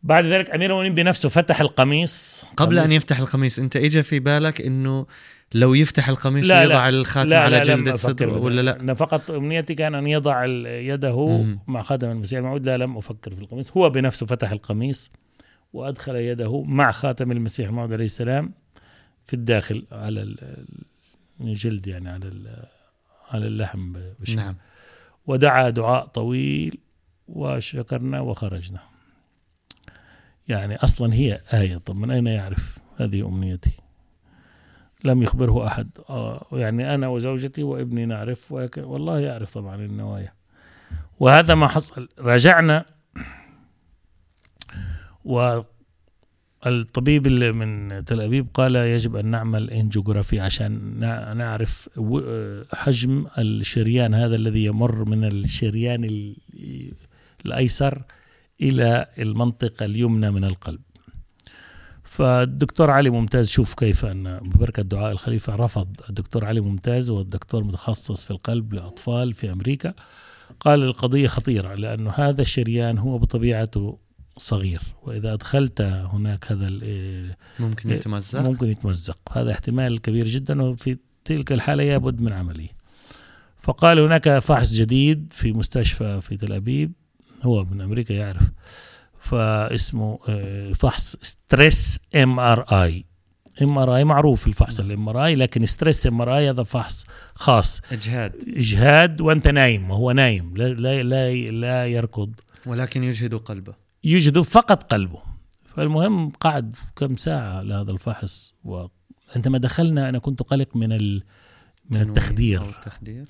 [0.03, 2.45] بعد ذلك أمير المؤمنين بنفسه فتح القميص.
[2.57, 5.05] قبل أن قميص- يفتح القميص أنت اجى في بالك إنه
[5.53, 6.97] لو يفتح القميص لا، ويضع لا.
[6.99, 8.37] الخاتم لا على لا جلدة أفكر صدره.
[8.41, 11.59] ولا لا؟ أنا فقط أمنيتي كان أن يضع يده مم.
[11.67, 12.65] مع خاتم المسيح الموعود.
[12.65, 13.71] لا لم أفكر في القميص.
[13.77, 15.11] هو بنفسه فتح القميص
[15.73, 18.51] وأدخل يده مع خاتم المسيح الموعود عليه السلام
[19.27, 20.35] في الداخل على
[21.41, 22.29] ال- الجلد يعني على
[23.31, 24.35] على اللحم بشكل.
[24.35, 24.55] نعم.
[25.27, 26.77] ودعا دعاء طويل
[27.27, 28.79] وشكرنا وخرجنا.
[30.47, 31.77] يعني أصلا هي آية.
[31.77, 33.71] طب من أين يعرف هذه أمنيتي؟
[35.03, 35.89] لم يخبره أحد.
[36.09, 40.33] آه، يعني أنا وزوجتي وابني نعرف والله يعرف طبعا النوايا.
[41.19, 42.09] وهذا ما حصل.
[42.19, 42.85] رجعنا
[46.65, 51.89] والطبيب اللي من تل أبيب قال يجب أن نعمل انجيوغرافي عشان نع- نعرف
[52.73, 56.35] حجم الشريان هذا الذي يمر من الشريان ال-
[57.45, 58.01] الأيسر
[58.61, 60.79] إلى المنطقة اليمنى من القلب.
[62.03, 68.23] فالدكتور علي ممتاز شوف كيف أن ببركه دعاء الخليفة رفض الدكتور علي ممتاز والدكتور متخصص
[68.23, 69.93] في القلب لأطفال في أمريكا
[70.59, 73.97] قال القضية خطيرة لأنه هذا الشريان هو بطبيعته
[74.37, 79.17] صغير وإذا أدخلت هناك هذا ال- ممكن إيه، يتمزق؟ ممكن يتمزق.
[79.31, 82.69] هذا احتمال كبير جدا وفي تلك الحالة لابد من عملية.
[83.61, 86.91] فقال هناك فحص جديد في مستشفى في تل أبيب
[87.43, 88.43] هو من أمريكا يعرف
[89.19, 93.05] فاسمه آه، فحص ستريس إم آر آي.
[93.61, 97.81] إم آر آي معروف الفحص ال MRI لكن stress MRI هذا فحص خاص.
[97.91, 98.43] إجهاد.
[98.47, 102.31] إجهاد وأنت نايم وهو نايم لا لا لا, لا يركض.
[102.65, 103.73] ولكن يجهد قلبه.
[104.03, 105.21] يجهد فقط قلبه.
[105.65, 111.23] فالمهم قعد كم ساعة لهذا الفحص وعندما دخلنا أنا كنت قلق من ال...
[111.91, 112.69] من التخدير.
[112.69, 113.25] التخدير.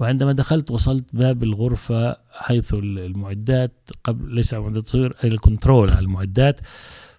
[0.00, 6.60] وعندما دخلت وصلت باب الغرفة حيث المعدات قبل ليس معدات تصوير الكنترول على المعدات.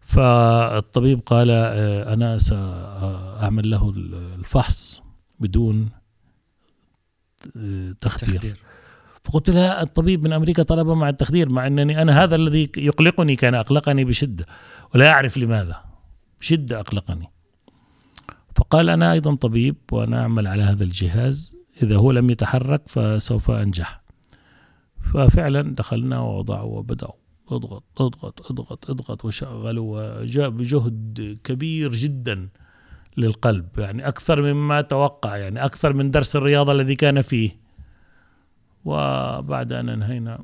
[0.01, 3.93] فالطبيب قال آه، أنا سأعمل له
[4.35, 5.03] الفحص
[5.39, 5.89] بدون
[7.57, 8.35] آه، تخدير.
[8.35, 8.66] تخدير.
[9.27, 13.55] فقلت لها الطبيب من أمريكا طلب مع التخدير مع إنني أنا هذا الذي يقلقني كان
[13.55, 14.45] أقلقني بشدة
[14.95, 15.83] ولا أعرف لماذا.
[16.39, 17.31] بشدة أقلقني.
[18.55, 24.01] فقال أنا أيضا طبيب وأنا أعمل على هذا الجهاز إذا هو لم يتحرك فسوف أنجح.
[25.13, 27.13] ففعلا دخلنا ووضعوا وبدأوا.
[27.49, 32.49] أضغط أضغط أضغط أضغط وشغلوا وجاء بجهد كبير جدا
[33.17, 37.66] للقلب يعني أكثر مما توقع يعني أكثر من درس الرياضة الذي كان فيه.
[38.85, 40.39] وبعد أن أنهينا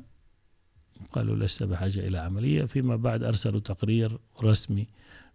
[1.12, 4.86] قالوا لست بحاجة إلى عملية فيما بعد أرسلوا تقرير رسمي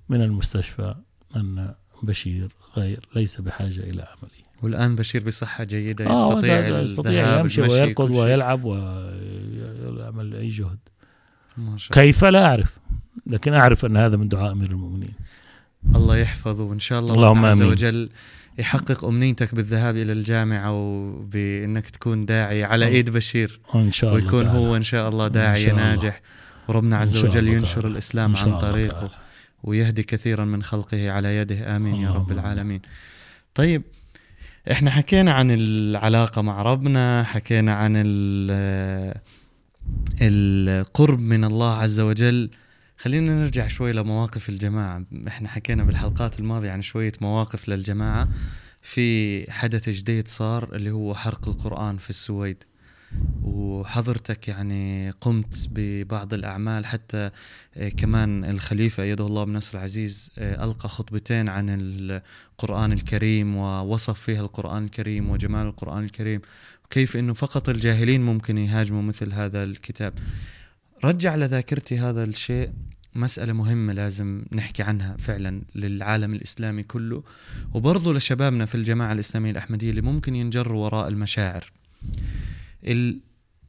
[0.09, 0.95] من المستشفى
[1.35, 7.12] أن بشير غير ليس بحاجة إلى عملية والآن بشير بصحة جيدة آه، يستطيع ده يستطيع
[7.12, 8.12] الذهاب يمشي ويركض.
[8.12, 10.77] ويلعب ويعمل أي جهد
[11.57, 12.05] ما شاء الله.
[12.12, 12.77] كيف لا أعرف
[13.27, 15.13] لكن أعرف أن هذا من دعاء أمير المؤمنين
[15.95, 17.62] الله يحفظه وإن شاء الله اللهم عز.
[17.62, 18.09] وجل
[18.57, 22.88] يحقق أمنيتك بالذهاب إلى الجامعة وبإنك تكون داعي على.
[22.88, 24.59] إيد بشير وإن شاء الله ويكون تعالى.
[24.59, 25.89] هو إن شاء الله إن داعيه شاء الله.
[25.89, 26.21] ناجح
[26.67, 27.88] وربنا عز وجل ينشر تعالى.
[27.88, 29.12] الإسلام عن طريقه تعالى.
[29.63, 32.81] ويهدي كثيرا من خلقه على يده آمين يا رب العالمين
[33.55, 33.81] طيب
[34.71, 39.15] إحنا حكينا عن العلاقة مع ربنا حكينا عن ال-
[40.21, 42.49] القرب من الله عز وجل
[43.01, 45.03] خلينا نرجع شوي لمواقف الجماعة.
[45.27, 48.27] إحنا حكينا بالحلقات الماضية عن شوية مواقف للجماعة.
[48.81, 52.63] في حدث جديد صار اللي هو حرق القرآن في السويد.
[53.43, 56.85] وحضرتك يعني قمت ببعض الأعمال.
[56.85, 57.31] حتى
[57.97, 64.83] كمان الخليفة أيده الله بنصر العزيز آه، ألقى خطبتين عن القرآن الكريم ووصف فيها القرآن
[64.83, 66.41] الكريم وجمال القرآن الكريم.
[66.85, 70.13] وكيف أنه فقط الجاهلين ممكن يهاجموا مثل هذا الكتاب.
[71.03, 72.69] رجع لذاكرتي هذا الشيء.
[73.15, 77.23] مسألة مهمة لازم نحكي عنها فعلا للعالم الإسلامي كله.
[77.73, 81.71] وبرضه لشبابنا في الجماعة الإسلامية الأحمدية اللي ممكن ينجروا وراء المشاعر.
[82.83, 83.19] ال...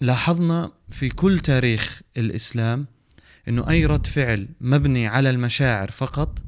[0.00, 2.86] لاحظنا في كل تاريخ الإسلام
[3.48, 6.42] أنه أي رد فعل مبني على المشاعر فقط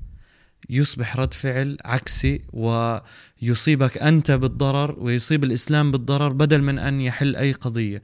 [0.70, 7.52] يصبح رد فعل عكسي ويصيبك أنت بالضرر ويصيب الإسلام بالضرر بدل من أن يحل أي
[7.52, 8.02] قضية.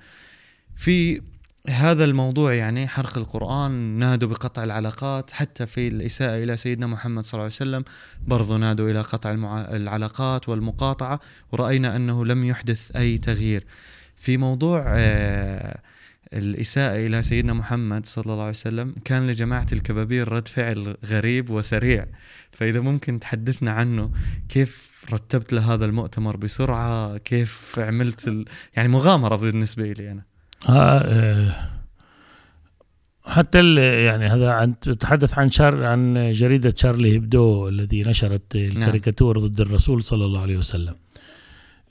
[0.76, 1.22] في
[1.68, 7.32] هذا الموضوع يعني حرق القرآن نادوا بقطع العلاقات حتى في الإساءة إلى سيدنا محمد صلى
[7.32, 7.84] الله عليه وسلم
[8.26, 9.32] برضو نادوا إلى قطع.
[9.74, 11.20] العلاقات والمقاطعة
[11.52, 13.64] ورأينا أنه لم يحدث أي تغيير.
[14.16, 15.80] في موضوع آه
[16.32, 22.06] الإساءة إلى سيدنا محمد صلى الله عليه وسلم كان لجماعة الكبابير رد فعل غريب وسريع.
[22.52, 24.10] فإذا ممكن تحدثنا عنه
[24.48, 28.44] كيف رتبت لهذا المؤتمر بسرعة؟ كيف عملت ال...
[28.76, 30.37] يعني مغامرة بالنسبة لي أنا؟
[33.24, 39.38] حتى ال- يعني هذا عن تتحدث عن شار عن جريدة شارلي إيبدو الذي نشرت الكاريكاتور
[39.38, 40.94] ضد الرسول صلى الله عليه وسلم.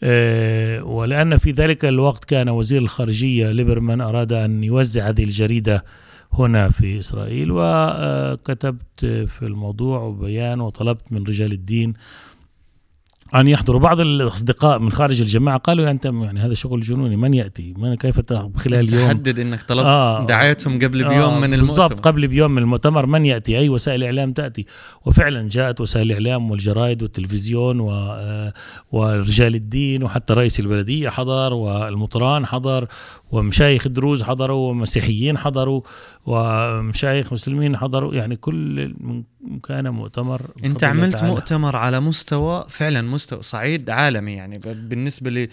[0.04, 5.84] آه، ولأن في ذلك الوقت كان وزير الخارجية ليبرمان أراد أن يوزع هذه الجريدة
[6.34, 11.94] هنا في إسرائيل وكتبت في الموضوع بيان وطلبت من رجال الدين
[13.36, 17.34] أن يحضروا بعض الأصدقاء من خارج الجماعة قالوا يا أنت يعني هذا شغل جنوني من
[17.34, 20.26] يأتي؟ من كيف خلال يوم تحدد إنك طلبت آه.
[20.26, 24.04] دعايتهم قبل بيوم آه، من بالضبط المؤتمر قبل بيوم من المؤتمر من يأتي؟ أي وسائل
[24.04, 24.66] إعلام تأتي؟
[25.06, 28.54] وفعلا جاءت وسائل الاعلام والجرائد والتلفزيون و آه،
[28.92, 32.88] ورجال الدين وحتى رئيس البلدية حضر والمطران حضر
[33.32, 35.82] ومشايخ دروز حضروا ومسيحيين حضروا
[36.26, 39.24] ومشايخ مسلمين حضروا يعني كل من-
[39.64, 41.28] كان مؤتمر انت عملت تعالى.
[41.34, 45.50] مؤتمر على مستوى فعلا مستوى صعيد عالمي يعني بالنسبة لي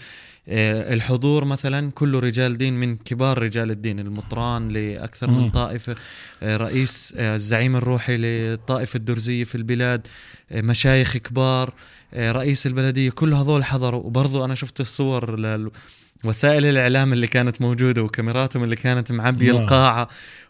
[0.47, 5.51] الحضور مثلا كله رجال دين من كبار رجال الدين المطران لأكثر من.
[5.51, 5.95] طائفة
[6.43, 10.07] آه، رئيس آه، الزعيم الروحي للطائفه الدرزية في البلاد
[10.51, 11.73] آه، مشايخ كبار
[12.13, 15.71] آه، رئيس البلدية كل هذول حضروا وبرضو أنا شفت الصور لل
[16.25, 19.61] وسائل الإعلام اللي كانت موجودة وكاميراتهم اللي كانت معبية نعم.
[19.61, 20.07] القاعة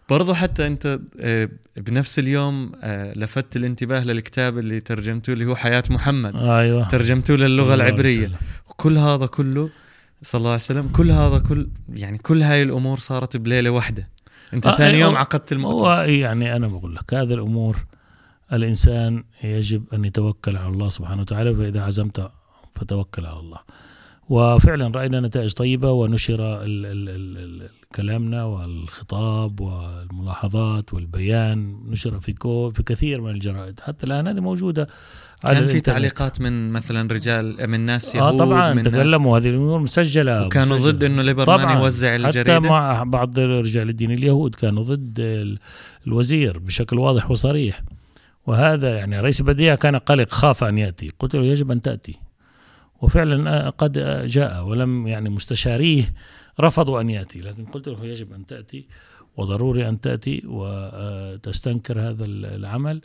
[0.09, 5.83] برضو حتى أنت آه، بنفس اليوم آه، لفت الانتباه للكتاب اللي ترجمته اللي هو حياة
[5.89, 8.31] محمد أيوه ترجمته للغة العبرية.
[8.69, 9.69] وكل هذا كله
[10.21, 10.87] صلى الله عليه وسلم.
[10.87, 14.09] كل هذا كل يعني كل هاي الأمور صارت بليلة واحدة.
[14.53, 15.87] أنت آه، ثاني إيه، يوم عقدت المؤتمر.
[15.87, 17.85] هو يعني أنا بقول لك هذه الأمور
[18.53, 22.31] الإنسان يجب أن يتوكل على الله سبحانه وتعالى فإذا عزمت
[22.75, 23.59] فتوكل على الله.
[24.29, 32.33] وفعلا رأينا نتائج طيبة ونشر ال ال ال ال كلامنا والخطاب والملاحظات والبيان نشر في
[32.33, 33.79] كو في كثير من الجرائد.
[33.79, 34.87] حتى الآن هذه موجودة.
[35.53, 35.81] كان في.
[35.81, 40.77] تعليقات من مثلا رجال من ناس آه يهود طبعا من تكلموا هذه الأمور مسجلة وكانوا.
[40.77, 42.59] ضد إنه ليبرمان يوزع حتى الجريدة.
[42.59, 45.59] مع بعض رجال الدين اليهود كانوا ضد ال-
[46.07, 47.81] الوزير بشكل واضح وصريح.
[48.47, 51.11] وهذا يعني رئيس البلدية كان قلق خاف أن يأتي.
[51.19, 52.15] قلت له يجب أن تأتي.
[53.01, 56.13] وفعلا قد جاء ولم يعني مستشاريه
[56.59, 57.39] رفضوا أن يأتي.
[57.39, 58.85] لكن قلت له يجب أن تأتي
[59.37, 63.01] وضروري أن تأتي وتستنكر هذا العمل.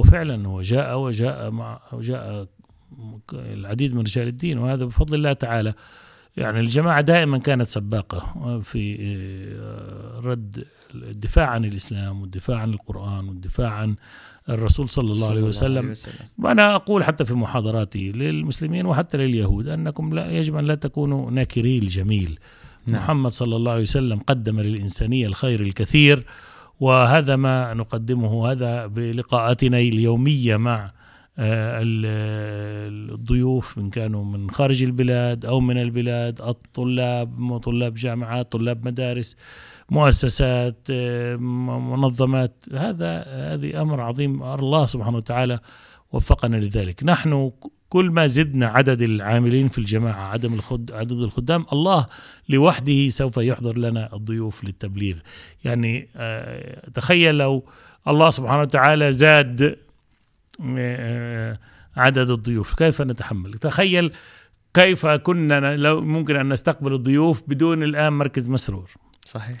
[0.00, 2.46] وفعلا هو جاء وجاء مع وجاء
[3.32, 5.74] العديد من رجال الدين وهذا بفضل الله تعالى.
[6.36, 8.96] يعني الجماعة دائما كانت سباقة في
[10.24, 13.96] رد الدفاع عن الإسلام والدفاع عن القرآن والدفاع عن
[14.48, 15.94] الرسول صلى الله عليه وسلم.
[16.38, 21.78] وأنا أقول حتى في محاضراتي للمسلمين وحتى لليهود أنكم لا يجب أن لا تكونوا ناكري
[21.78, 22.38] الجميل.
[22.86, 23.02] نعم.
[23.02, 26.24] محمد صلى الله عليه وسلم قدم للإنسانية الخير الكثير.
[26.80, 30.92] وهذا ما نقدمه هذا بلقاءاتنا اليومية مع
[33.12, 39.36] الضيوف من كانوا من خارج البلاد أو من البلاد الطلاب طلاب جامعات طلاب مدارس
[39.90, 40.90] مؤسسات
[41.90, 42.64] منظمات.
[42.72, 45.58] هذا هذه أمر عظيم الله سبحانه وتعالى
[46.12, 47.04] وفقنا لذلك.
[47.04, 47.50] نحن
[47.90, 52.06] كل ما زدنا عدد العاملين في الجماعة عدم الخد عدد الخدام الله
[52.48, 55.16] لوحده سوف يحضر لنا الضيوف للتبليغ.
[55.64, 56.08] يعني
[56.94, 57.64] تخيل لو
[58.08, 59.76] الله سبحانه وتعالى زاد
[61.96, 64.12] عدد الضيوف كيف نتحمل؟ تخيل
[64.74, 68.90] كيف كنا لو ممكن أن نستقبل الضيوف بدون الآن مركز مسرور.
[69.24, 69.58] صحيح.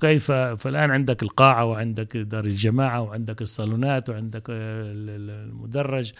[0.00, 6.12] كيف فالآن عندك القاعة وعندك دار الجماعة وعندك الصالونات وعندك المدرج.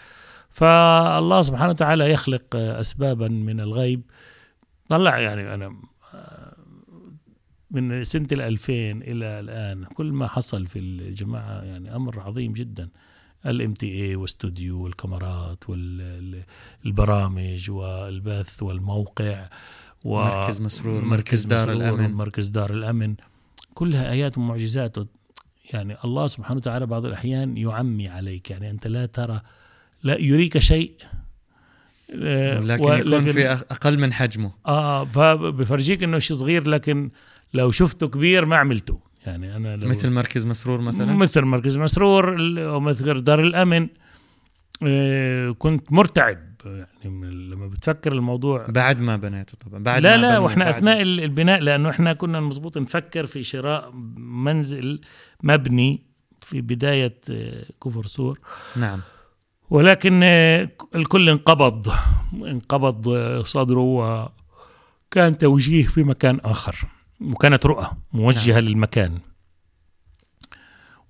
[0.49, 4.01] فالله سبحانه وتعالى يخلق أسبابا من الغيب.
[4.89, 5.75] طلع يعني أنا
[7.71, 12.89] من سنة الألفين إلى الآن كل ما حصل في الجماعة يعني أمر عظيم جدا.
[13.45, 15.63] الإم تي اي واستوديو والكاميرات
[16.83, 19.49] والبرامج والبث والموقع
[20.05, 22.11] ومركز مسرور مركز دار الأمن.
[22.13, 23.15] مركز دار الأمن.
[23.73, 24.97] كلها آيات ومعجزات.
[25.73, 28.51] يعني الله سبحانه وتعالى بعض الأحيان يعمي عليك.
[28.51, 29.41] يعني أنت لا ترى
[30.03, 30.91] لا يريك شيء
[32.09, 34.51] لكن يكون في أقل من حجمه.
[34.65, 37.09] آه فبفرجيك إنه شيء صغير لكن
[37.53, 38.99] لو شفته كبير ما عملته.
[39.25, 43.87] يعني أنا لو مثل مركز مسرور مثلا؟ مثل مركز مسرور أو مثل دار الأمن
[45.57, 46.49] كنت مرتعب.
[46.65, 51.59] يعني لما بتفكر الموضوع بعد ما بنيته طبعا بعد لا ما لا وإحنا أثناء البناء
[51.59, 55.01] لأنه إحنا كنا مزبوط نفكر في شراء منزل
[55.43, 56.03] مبني
[56.41, 57.19] في بداية
[57.83, 58.39] كفر سور.
[58.75, 58.99] نعم.
[59.69, 60.23] ولكن
[60.95, 61.93] الكل انقبض
[62.33, 63.09] انقبض
[63.43, 64.29] صدره
[65.11, 66.85] وكان توجيه في مكان آخر
[67.21, 68.63] وكانت رؤى موجهة نعم.
[68.63, 69.19] للمكان.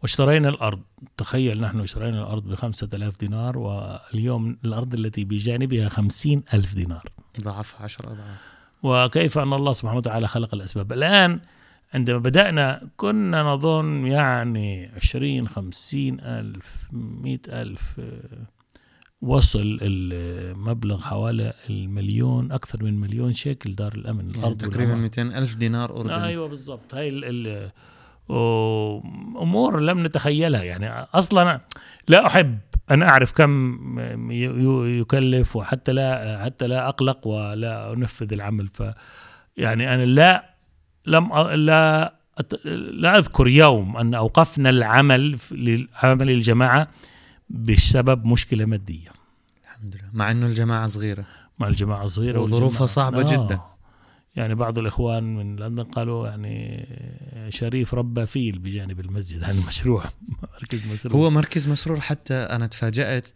[0.01, 0.79] واشترينا الأرض
[1.17, 7.03] تخيل نحن اشترينا الأرض بخمسة ألاف دينار واليوم الأرض التي بجانبها خمسين ألف دينار.
[7.41, 8.47] ضعف عشر أضعاف.
[8.83, 10.93] وكيف أن الله سبحانه وتعالى خلق الأسباب.
[10.93, 11.39] الآن
[11.93, 18.47] عندما بدأنا كنا نظن يعني عشرين خمسين ألف مئة ألف آه،
[19.21, 25.01] وصل المبلغ حوالي المليون أكثر من مليون شيكل دار الأمن يعني الأرض تقريبا والعمار.
[25.01, 26.15] 200 ألف دينار أردني.
[26.15, 26.95] آه أيوه بالضبط.
[26.95, 27.71] هاي ال ال
[29.41, 30.63] أمور لم نتخيلها.
[30.63, 31.61] يعني أصلا
[32.07, 32.59] لا أحب
[32.91, 33.79] أن أعرف كم
[34.99, 38.67] يكلف وحتى لا حتى لا أقلق ولا أنفذ العمل.
[38.67, 38.83] ف
[39.57, 40.48] يعني أنا لا
[41.09, 42.13] لم لا
[42.91, 46.87] لا أذكر يوم أن أوقفنا العمل لعمل الجماعة
[47.49, 49.11] بسبب مشكلة مادية.
[49.63, 50.09] الحمد لله.
[50.13, 51.25] مع إنه الجماعة صغيرة.
[51.59, 53.59] مع الجماعة الصغيره وظروفها والجماعة- صعبة جداً.
[54.35, 56.87] يعني بعض الإخوان من لندن قالوا يعني
[57.49, 60.03] شريف ربى فيل بجانب المسجد هذا المشروع.
[60.61, 63.29] مركز مسروق هو مركز مسرور حتى أنا تفاجأت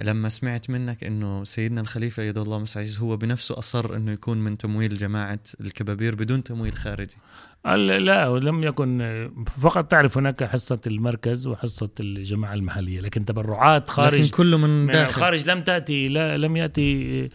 [0.00, 4.58] لما سمعت منك إنه سيدنا الخليفة ايد الله مسعيز هو بنفسه أصر إنه يكون من
[4.58, 7.16] تمويل جماعة الكبابير بدون تمويل خارجي.
[7.64, 9.30] لا لم يكن
[9.62, 14.92] فقط تعرف هناك حصة المركز وحصة الجماعة المحلية لكن تبرعات لكن خارج كله من من
[14.92, 15.08] داخل.
[15.10, 17.28] الخارج لم تأتي لا لم يأتي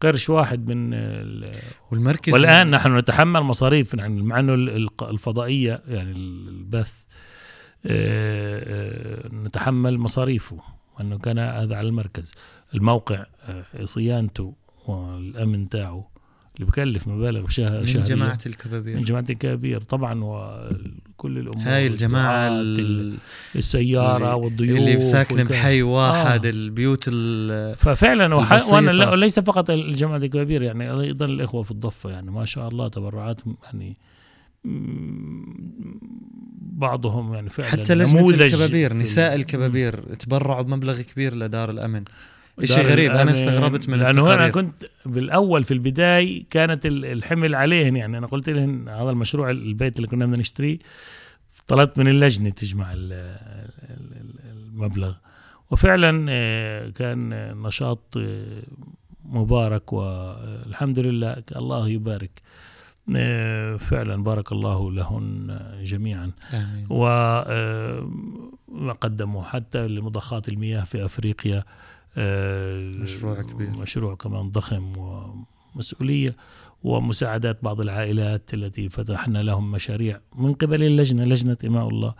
[0.00, 1.52] قرش واحد من ال-
[1.90, 4.54] والمركز والآن نحن نتحمل مصاريف يعني مع إنه
[5.02, 6.92] الفضائية يعني البث
[7.86, 10.56] آه، آه، نتحمل مصاريفه.
[11.00, 12.32] وانه كان هذا على المركز.
[12.74, 14.54] الموقع آه، صيانته
[14.86, 16.10] والأمن تاعه
[16.54, 18.04] اللي بكلف مبالغ شهر من شهرية.
[18.04, 23.16] جماعة من الكبابير جماعة الكبير طبعا وكل الأمور هاي الجماعة الدعاة، ال-
[23.56, 26.50] السيارة اللي- والضيوف اللي والك- بحي واحد آه.
[26.50, 28.72] البيوت ال- ففعلا وح...
[28.72, 32.88] وأنا لا ليس فقط الجماعة الكبير يعني أيضا الإخوة في الضفة يعني ما شاء الله
[32.88, 33.96] تبرعات يعني
[36.80, 38.42] بعضهم يعني فعلا حتى نموذج.
[38.42, 42.04] الكبابير نساء الكبابير تبرعوا بمبلغ كبير لدار الأمن.
[42.58, 43.30] إشي دار غريب أنا الأمن.
[43.30, 48.18] استغربت من لأنه أنا كنت بالأول في البداية كانت ال- الحمل عليهن يعني.
[48.18, 50.78] أنا قلت لهن هذا المشروع البيت اللي كنا بدنا نشتريه
[51.68, 55.14] طلبت من اللجنة تجمع ال- ال- ال- المبلغ.
[55.70, 57.28] وفعلا آه، كان
[57.62, 58.62] نشاط آه،
[59.24, 62.30] مبارك والحمد لله الله يبارك.
[63.78, 66.30] فعلا بارك الله لهن جميعا.
[66.52, 66.86] آمين.
[66.90, 68.10] و آه،
[68.68, 71.64] وقدموا حتى لمضخات المياه في أفريقيا
[72.18, 73.70] آه، مشروع كبير.
[73.70, 74.92] مشروع كمان ضخم
[75.74, 76.36] ومسؤولية
[76.82, 82.14] ومساعدات بعض العائلات التي فتحنا لهم مشاريع من قبل اللجنة لجنة إماء الله.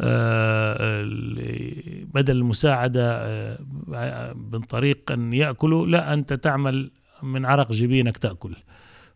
[0.00, 6.90] آه، ال- بدل المساعدة آه، من طريق أن يأكلوا لا أنت تعمل
[7.22, 8.56] من عرق جبينك تأكل.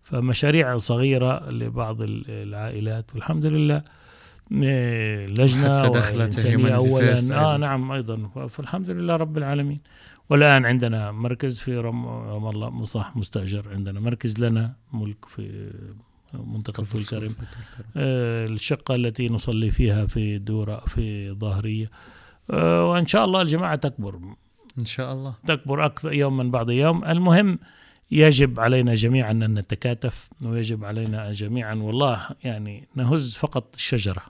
[0.06, 3.10] فمشاريع صغيرة لبعض ال- العائلات.
[3.14, 3.82] والحمد لله
[4.64, 5.26] آه،
[6.76, 7.14] اولا.
[7.16, 7.56] First آه أيضاً.
[7.56, 8.16] نعم أيضا.
[8.48, 9.80] فالحمد لله رب العالمين.
[10.30, 13.68] والآن عندنا مركز في رم, رم الله صح مستأجر.
[13.72, 15.70] عندنا مركز لنا ملك في
[16.34, 17.32] منطقه في الكرم
[17.96, 21.90] آه، الشقة التي نصلي فيها في دورة في ظاهريه
[22.50, 24.18] آه، وإن شاء الله الجماعة تكبر.
[24.78, 25.34] إن شاء الله.
[25.46, 27.04] تكبر أكثر يوما بعد يوم.
[27.04, 27.58] المهم
[28.10, 34.22] يجب علينا جميعا أن نتكاتف ويجب علينا جميعا والله يعني نهز فقط الشجرة.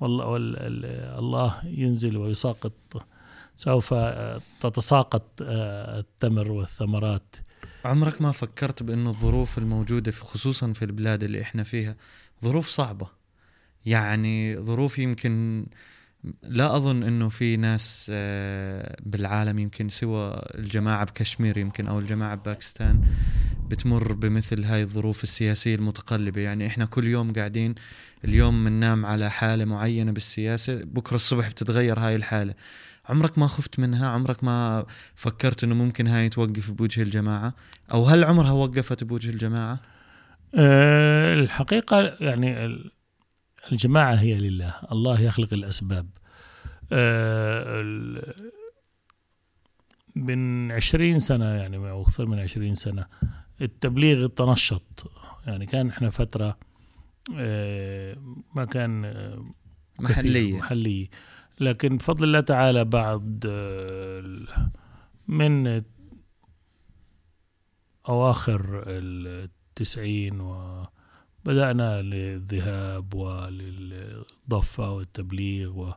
[0.00, 2.72] والله وال- ال- الله ينزل ويساقط
[3.56, 7.36] سوف آه، تتساقط آه، التمر والثمرات.
[7.84, 11.96] عمرك ما فكرت بانه الظروف الموجودة في خصوصا في البلاد اللي إحنا فيها
[12.44, 13.06] ظروف صعبة.
[13.86, 15.66] يعني ظروف يمكن
[16.42, 23.00] لا أظن إنه في ناس آه، بالعالم يمكن سوى الجماعة بكشمير يمكن أو الجماعة بباكستان
[23.68, 26.40] بتمر بمثل هاي الظروف السياسية المتقلبة.
[26.40, 27.74] يعني إحنا كل يوم قاعدين
[28.24, 32.54] اليوم بننام على حالة معينة بالسياسة بكرة الصبح بتتغير هاي الحالة.
[33.08, 37.54] عمرك ما خفت منها؟ عمرك ما فكرت إنه ممكن هاي توقف بوجه الجماعة؟
[37.92, 39.80] أو هل عمرها وقفت بوجه الجماعة؟
[40.54, 42.90] آه، الحقيقة يعني ال-
[43.72, 46.08] الجماعة هي لله الله يخلق الأسباب.
[46.92, 48.50] آه، ال-
[50.16, 53.06] من عشرين سنة يعني أو أكثر من عشرين سنة
[53.60, 55.10] التبليغ تنشط.
[55.46, 56.58] يعني كان إحنا فترة
[57.36, 58.16] آه،
[58.54, 59.44] ما كان آه،
[59.98, 60.56] محلية.
[60.58, 61.06] محلية.
[61.60, 63.46] لكن بفضل الله تعالى بعد
[65.28, 65.82] من
[68.08, 70.40] أواخر التسعين
[71.46, 75.92] وبدأنا للذهاب وللضفة والتبليغ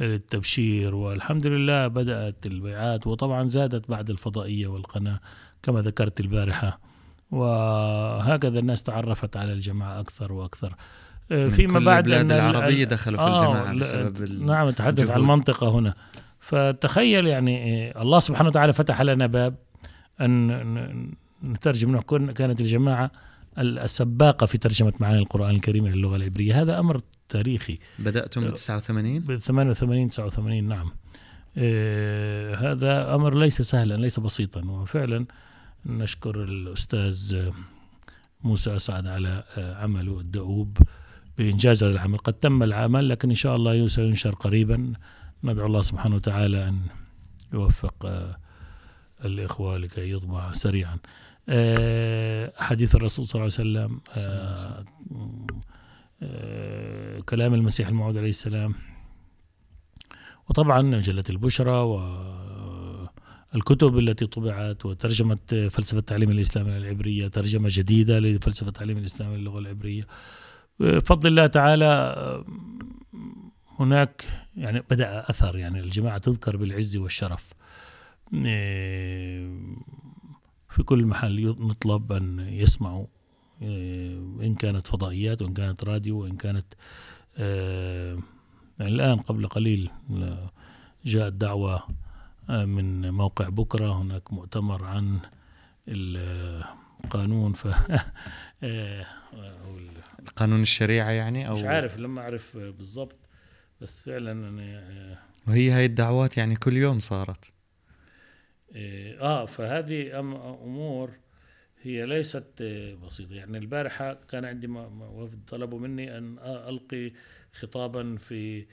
[0.00, 5.20] والتبشير والحمد لله بدأت البيعات وطبعا زادت بعد الفضائية والقناة
[5.62, 6.78] كما ذكرت البارحة.
[7.30, 10.74] وهكذا الناس تعرفت على الجماعة أكثر وأكثر.
[11.32, 15.10] آه، فيما بعد البلاد أن ال- العربية ال- دخلوا في آه، الجماعة بسبب نعم أتحدث
[15.10, 15.20] عن.
[15.20, 15.94] المنطقة هنا.
[16.40, 19.54] فتخيل يعني إيه، الله سبحانه وتعالى فتح لنا باب
[20.20, 21.12] أن
[21.44, 22.00] نترجم
[22.32, 23.10] كانت الجماعة
[23.58, 26.62] السباقة في ترجمة معاني القرآن الكريم إلى اللغة العبرية.
[26.62, 27.78] هذا أمر تاريخي.
[27.98, 30.92] بدأتم ب 89 ب 88 89 نعم.
[31.56, 34.64] آه هذا أمر ليس سهلا ليس بسيطا.
[34.64, 35.26] وفعلا
[35.86, 37.50] نشكر الأستاذ
[38.44, 40.78] موسى أسعد على عمله الدؤوب
[41.38, 42.18] بإنجاز هذا العمل.
[42.18, 44.92] قد تم العمل لكن إن شاء الله سينشر قريبا.
[45.44, 46.78] ندعو الله سبحانه وتعالى أن
[47.52, 48.36] يوفق آه،
[49.24, 50.94] الإخوة لكي يطبع سريعا.
[50.94, 50.98] آه،
[52.56, 54.00] حديث الرسول صلى الله عليه وسلم
[56.22, 58.74] آه، كلام المسيح الموعود عليه السلام.
[60.48, 61.70] وطبعا مجلة البشرى
[63.54, 70.06] والكتب التي طبعت وترجمة فلسفة التعليم الإسلامي العبرية ترجمة جديدة لفلسفة التعليم الإسلامي للغة العبرية.
[70.80, 72.14] بفضل الله تعالى
[73.78, 74.24] هناك
[74.56, 77.52] يعني بدأ أثر يعني الجماعة تذكر بالعز والشرف.
[80.74, 83.06] في كل محل نطلب أن يسمعوا
[83.62, 86.66] إيه، إن كانت فضائيات وإن كانت راديو وإن كانت
[87.38, 88.18] إيه،
[88.78, 89.90] يعني الآن قبل قليل
[91.04, 91.82] جاءت دعوة
[92.48, 95.18] من موقع بكرة هناك مؤتمر عن
[95.88, 97.66] القانون ف
[100.36, 103.18] قانون الشريعة يعني أو مش عارف لما أعرف بالضبط
[103.80, 105.18] بس فعلا أنا
[105.48, 107.53] وهي هاي الدعوات يعني كل يوم صارت.
[108.76, 110.18] آه فهذه
[110.64, 111.10] أمور
[111.82, 112.62] هي ليست
[113.06, 113.34] بسيطة.
[113.34, 114.66] يعني البارحة كان عندي
[115.00, 117.12] وفد طلبوا مني أن ألقي
[117.52, 118.66] خطابا في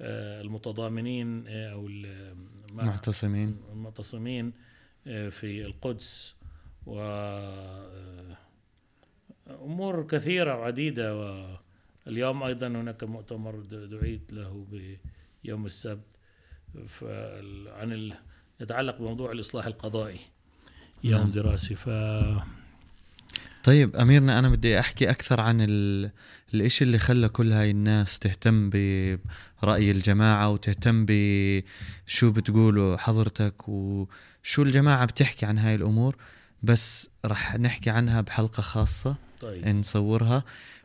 [0.00, 1.86] آه، المتضامنين آه، أو
[2.68, 3.60] المعتصمين.
[3.72, 4.52] المعتصمين
[5.06, 6.36] آه، في القدس.
[6.86, 7.00] و
[9.50, 11.16] أمور كثيرة وعديدة.
[12.06, 14.66] واليوم أيضا هناك مؤتمر دعيت له
[15.44, 16.06] بيوم السبت
[17.66, 18.12] عن
[18.60, 20.20] يتعلق بموضوع الإصلاح القضائي
[21.04, 21.32] يوم نعم.
[21.32, 21.88] دراسي ف
[23.64, 26.10] طيب أميرنا أنا بدي أحكي أكثر عن ال...
[26.54, 35.04] الإشي اللي خلى كل هاي الناس تهتم برأي الجماعة وتهتم بشو بتقولوا حضرتك وشو الجماعة
[35.04, 36.16] بتحكي عن هاي الأمور
[36.62, 39.68] بس رح نحكي عنها بحلقة خاصة طيب.
[39.68, 40.44] نصورها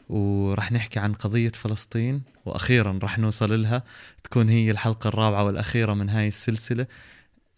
[0.09, 3.83] ورح نحكي عن قضية فلسطين وأخيرا رح نوصل لها
[4.23, 6.87] تكون هي الحلقة الرابعة والأخيرة من هاي السلسلة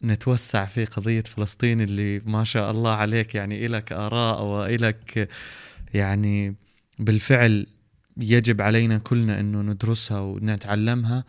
[0.04, 5.30] نتوسع في قضية فلسطين اللي ما شاء الله عليك يعني إلك آراء وإلك
[5.94, 6.56] يعني
[7.00, 7.68] بالفعل
[8.18, 11.24] يجب علينا كلنا أنه ندرسها ونتعلمها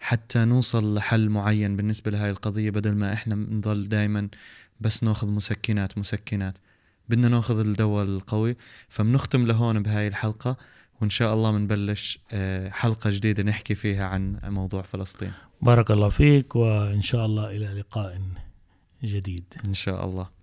[0.00, 4.28] حتى نوصل لحل معين بالنسبة لهاي القضية بدل ما إحنا نضل دائما
[4.80, 6.58] بس نأخذ مسكنات مسكنات.
[7.08, 8.56] بدنا نأخذ الدواء القوي.
[8.88, 10.56] فبنختم لهون بهاي الحلقة.
[11.00, 15.32] وإن شاء الله بنبلش آه، حلقة جديدة نحكي فيها عن موضوع فلسطين.
[15.62, 18.20] بارك الله فيك وإن شاء الله إلى لقاء
[19.04, 19.44] جديد.
[19.66, 20.35] إن شاء الله.